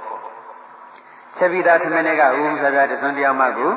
[1.37, 3.71] ချက်ပြီးသားသမင်းတွေကဥဥဖြားဖြားတစွန်းတယောက်မှကို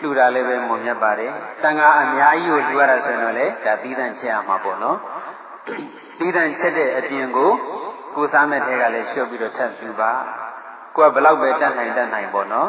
[0.00, 4.98] လှူတာလည်းပဲမွန်မြတ်ပါတယ်တန်ခါအများကြီးကိုလှူရတာဆိုရင်တော့လေဒါသီးသန့်ချက်ရမှာပေါ့နော်
[6.18, 7.50] သီးသန့်ချက်တဲ့အပြင်ကို
[8.16, 10.12] ကိုစားမဲ့ထဲကလည်းလျှော့ပြီးတော့ထပ်လှူပါ
[10.96, 12.68] ကိုကဘလောက်ပဲတတ်နိုင်တတ်နိုင်ပေါ့နော်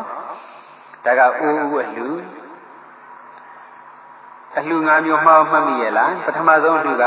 [1.06, 2.08] ဒါကအိုးဦးအလှူ
[4.58, 7.06] အလှူ၅မျိုးမှောက်မှတ်မိရဲ့လားပထမဆုံးအလှူက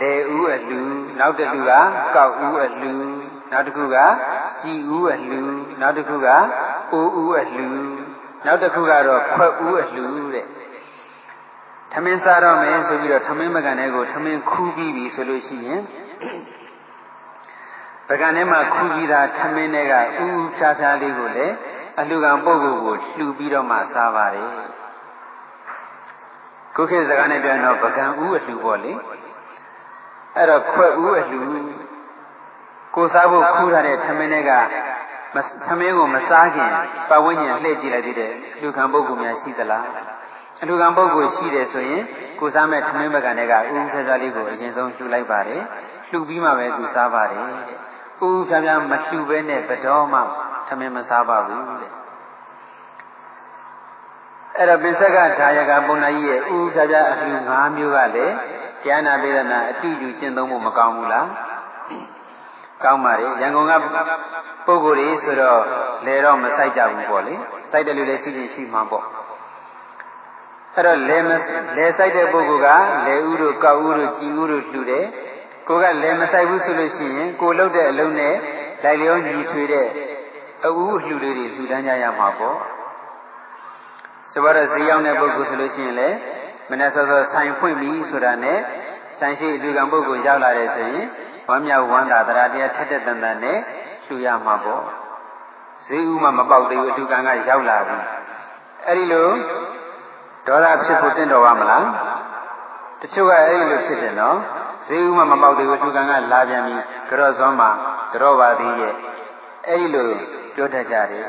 [0.00, 0.80] လေဦးအလှူ
[1.18, 1.72] နောက်တစ်လှူက
[2.14, 2.92] ကောက်ဦးအလှူ
[3.52, 3.96] နောက်တစ်ခုက
[4.62, 5.40] ကြည်ဦးအလှူ
[5.80, 6.28] နောက်တစ်ခုက
[6.92, 7.68] အိုးဦးအလှူ
[8.46, 10.46] နောက်တစ်ခုကတော့ခွက်ဦးအလှူတဲ့
[11.92, 15.82] ထမင်းစားတော့မယ်ဆိုပြီးတော့ထမင်းမကန်တဲ့ကိုထမင်းခူးပြီးပြီဆိုလို့ရှိရင်
[18.08, 21.54] ပကံထဲမှာခူးပြီးသားထမင်းတွေကဥဥဖြားဖြားလေးကိုလည်း
[22.00, 24.50] အလှကံပုဂ္ဂိုလ်ကိုလှူပြီးတော့မှစားပါတယ်
[26.76, 28.92] ခုခေတ်စကားနဲ့ပြောရင်တော့ပကံဥအလှူပေါ့လေ
[30.36, 31.40] အဲ့တော့ခွက်ဥအလှူ
[32.94, 34.52] ကိုစားဖို့ခူးထားတဲ့ထမင်းတွေက
[35.66, 36.70] သမင်းကိုမစားခင်
[37.08, 39.86] ပတ်ဝန်းကျင်လှည့်ကြည့်လိုက်သေးတယ်လူခံပုဂ္ဂိုလ်များရှိသလား
[40.62, 42.02] အလူခံပုဂ္ဂိုလ်ရှိတယ်ဆိုရင်
[42.40, 45.62] ကိုစားမဲ့သမင်းဘက်ကလည်းကဥဥဖြားဖြားလေးကိုအရင်ဆုံးလှူလိုက်ပါတယ်
[46.10, 47.44] လှူပြီးမှပဲသူစားပါတယ်
[48.26, 50.20] ဥဥဖြားဖြားမလှူဘဲနဲ့ဘတော်မှ
[50.68, 51.95] သမင်းမစားပါဘူးတဲ့
[54.58, 58.34] အဲ့တော့ပိစကဓာယကပုံနာကြီးရဲ့ဥဥဖြားဖြားအလှူ၅မျိုးကလည်း
[58.82, 61.28] တရားနာပေဒနာအတူတူကျင့်သုံးဖို့မကောင်းဘူးလား
[62.82, 63.72] ကောင်းပါလေရန်ကုန်က
[64.66, 65.62] ပုဂ္ဂိုလ်တွေဆိုတော့
[66.06, 67.34] လေတော့မဆိုင်ကြဘူးပေါ့လေ
[67.70, 69.04] စိုက်တယ်လို့လည်းရှိရင်ရှိမှာပေါ့
[70.74, 72.68] အဲ့တော့လဲလဲဆိုင်တဲ့ပုဂ္ဂိုလ်က
[73.06, 75.06] လဲဥတို့ကောက်ဥတို့ကြည်ဥတို့လှူတယ်
[75.68, 78.34] ကိုကလဲမဆိုင်ဘူးဆိုလို့ရှိရင်ကိုလှုပ်တဲ့အလုံးနဲ့
[78.84, 79.86] လိုက်လျောညီထွေတဲ့
[80.64, 82.58] အူးလှူလေးတွေလှူဒန်းကြရမှာပေါ့
[84.36, 86.08] ဆိုတော့ဈေးရောက်တဲ့ပုဂ္ဂိုလ်ဆိုလို့ရှိရင်လေ
[86.70, 88.58] မနေ့စောစောဆိုင်ဖွင့်ပြီဆိုတာနဲ့
[89.18, 91.06] ဆိုင်ရှိအလူကံပုဂ္ဂိုလ်ရောက်လာတယ်ဆိုရင်
[91.48, 93.58] ဝမ်းမြောက်ဝမ်းသာတရားတရားထက်တဲ့တန်တန်နဲ့
[94.06, 94.82] လှူရမှာပေါ့
[95.86, 97.98] ဈေးဥမှမပေါက်သေးဘူးအလူကံကရောက်လာပြီ
[98.86, 99.30] အဲ့ဒီလို
[100.46, 101.84] ဒေါသဖြစ်ဖို့တင့်တော်ပါမလား
[103.00, 104.36] တချို့ကအဲ့ဒီလိုဖြစ်တယ်နော်
[104.86, 106.74] ဈေးဥမှမပေါက်သေးဘူးအလူကံကလာပြန်ပြီ
[107.08, 107.70] ကြော့စောမှာ
[108.12, 108.94] ကြော့ပါသေးရဲ့
[109.66, 110.08] အဲ့ဒီလို
[110.54, 111.26] ပြောတတ်ကြတယ်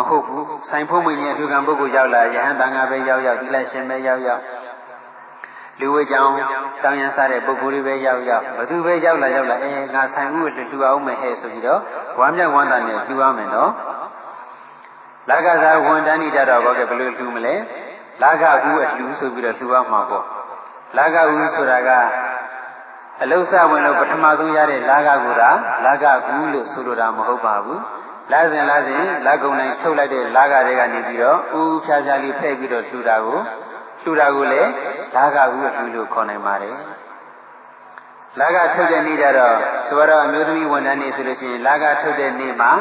[0.00, 4.42] မဟုတ်ဘူးဆိုင်ဖို့မင်းရဲ့အလူကံပုဂ္ဂိုလ်ရောက်လာယဟန်တန်ခါပဲရောက်ရောက်ဒီလိုက်ရှင်ပဲရောက်ရောက်
[5.80, 6.30] လူဝေကြောင်
[6.82, 11.80] တောင်းရန်စားတဲ့ပုဂ္ဂိုလ်တွေပဲရောက်ရောက်ဘသူပဲရောက်လာရောက်လာအဲငါဆိုင်မှုကိုတူအောင်မယ်ဟဲ့ဆိုပြီးတော့
[12.18, 13.70] ဝမ်းမြောက်ဝမ်းသာနဲ့တူအောင်မယ်နော်
[15.30, 17.54] လာကစားဝန်တန်းနေကြတော့ဘောကဘယ်လိုတူမလဲ
[18.22, 20.24] လာကဘူးအတူဆိုပြီးတော့တူအောင်မှာပေါ့
[20.96, 21.90] လာကဘူးဆိုတာက
[23.22, 25.50] အလုဆဝင်လို့ပထမဆုံးရတဲ့လာကကူတာ
[25.84, 27.80] လာကကူလို့ဆိုလိုတာမဟုတ်ပါဘူး
[28.32, 33.38] လာစဉ်လာစဉ်လာကုံတိုင်းချုပ်လိုက်တဲ့လာကတွေကနေပြီးတော့ဥဥဖြားဖြားလေးဖဲ့ပြီးတော့လှူတာကို
[34.02, 34.70] လှူတာကိုလည်း
[35.16, 36.76] လာကကူအလှူလို့ခေါ်နိုင်ပါတယ်
[38.40, 39.56] လာကထုတ်တဲ့နေ့တော့
[39.86, 42.72] ဆိုတော့အမျိုးသမီးဝန်ထမ်းနေဆိုလို့ရှိရင်လာကထုတ်တဲ့နေ့မှာ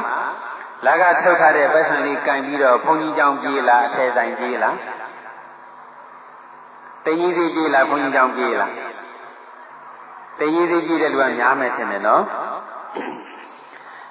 [0.86, 4.76] လာကထုတ်ထားတဲ့ပတ်စံလေးကင်ပြီးတော့ဘုန်းကြီးကျောင်းပြေးလားအထယ်ဆိုင်ပြေးလား
[7.06, 8.72] တရင်စီပြေးလားဘုန်းကြီးကျောင်းပြေးလား
[10.40, 12.24] တရေသေးပြည့်တဲ့လူကများမယ်ထင်တယ်နော်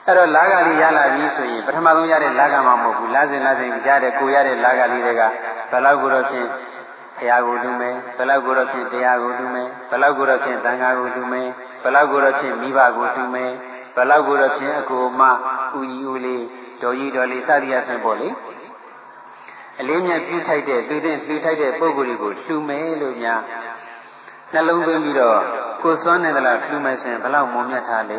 [0.08, 5.22] အဲ့တော့လာကလေးရလာပြီဆိုရင်ပထမဆုံးရတဲ့လာကမှမဟုတ်ဘူးလာစဉ်လာစဉ်ရတဲ့ကိုရတဲ့လာကလေးတွေက
[5.70, 6.48] ဘယ်လောက်ကိုတော့ဖြင့်
[7.18, 11.48] ဘုရားကိုလူမယ်ဘယ်လောက်ကိုတော့ဖြင့်တရားကိုလူမယ်ဘယ်လောက်ကိုတော့ဖြင့်သံဃာကိုလူမယ်
[11.82, 13.52] ဘယ်လောက်ကိုတော့ဖြင့်မိဘကိုလူမယ်
[13.96, 15.30] ဘယ်လောက်ကိုတော့ဖြင့်အကိုမဥ
[15.72, 16.44] ကြီးဦးလေး
[16.82, 18.28] တော်ကြီးတော်လေးစသည်အဖြစ်ပေါ့လေ
[19.80, 23.40] အလေးမြတ်ပြုထိုက်တဲ့သူတဲ့လှူထိုက်တဲ့ပုံကိုယ်တွေကိုလှူမယ်လို့များ
[24.52, 25.38] နှလုံးသွင်းပြီးတော့
[25.82, 28.12] ကိုစွမ်းနေသလားလှူမယ်ဆိုရင်ဘယ်လောက်မုံမြတ်ထားလ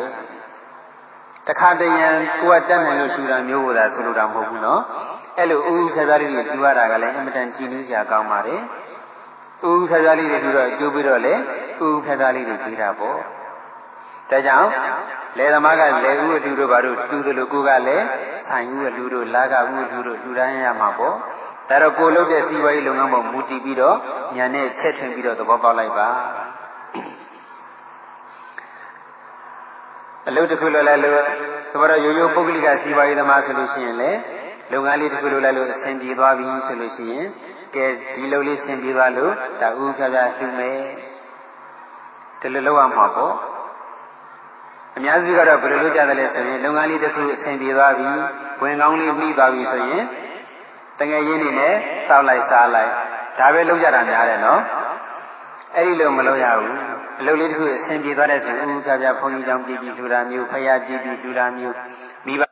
[1.48, 2.08] တခါတရံ
[2.40, 4.82] ကိုကတက်နိုင်လို့လှူတာမျိုးကိုသာဆိုလိုတာမဟုတ်ဘူးနော်
[5.38, 8.60] အဲ့လိုဥဥခသားလေးတွေလှူရတာကလည်းအင်မတန်ကြည်နူးစရာကောင်းပါတယ်
[9.68, 11.36] ဥဥခသားလေးတွေလှူတော့ကျိုးပြီးတော့လေဥ
[11.88, 13.16] ဥခသားလေးတွေပြီးတာပေါ့
[14.30, 14.68] ဒါကြောင့်
[15.38, 18.04] လေသမားကလေဥအတူတို့ဘာတို့လှူသလိုကိုကလည်း
[18.46, 21.14] ဆိုင်ဥအတူတို့လာကဥအတူတို့လှူဒန်းရမှာပေါ့
[21.68, 23.96] ဒါတော့ကိုလုပ်တဲ့စီးပွားရေးလုပ်ငန်းပေါ်မူတည်ပြီးတော့
[24.36, 26.08] ညာနဲ့ချက်ထွင်ပြီးတော့သဘောပေါက်လိုက်ပါ
[30.28, 31.20] အလုပ်တစ်ခုလုပ်လိုက်လို့
[31.72, 34.10] သဘောတော့ရိုးရိုးပုဂ္ဂလိကစီးပွားရေးသမားဆိုလို့ရှိရင်လေ
[34.72, 37.26] လုပ်ငန်းလေးတစ်ခုလုပ်လိုက်လို့အဆင်ပြေသွားပြီဆိုလို့ရှိရင်
[37.74, 40.78] ကဲဒီလုပ်လေးဆင်ပြေသွားလို့ဒါဥဖြားဖြားလှူမယ်
[42.40, 43.34] ဒီလိုလုပ်ရမှာပေါ့
[44.96, 48.10] အများစုကတော့ဘယ်လိုလုပ်ကြတယ်လဲဆိုရင်လုပ်ငန်းလေးတစ်ခုအဆင်ပြေသွားပြီ
[48.62, 50.04] ဝင်ကောင်းလေးပြီးသွားပြီဆိုရင်
[50.98, 51.74] တငယ်ရင်းနေနဲ့
[52.08, 52.90] စောက်လိုက်စားလိုက်
[53.38, 54.60] ဒါပဲလုပ်ကြတာများတယ်နော်
[55.76, 61.76] အဲ့ဒီလိုမလုပ်ရဘူး အလုပ်လေးတစ်ခုအဆင်ပြေသွားတဲ့ဆိုရင်ဥပ္ပခါပြဘုန်းကြီးကြောင့်ပြည်ပြီးထူတာမျိုးဖယားပြည်ပြီးထူတာမျိုး
[62.26, 62.42] မိဘ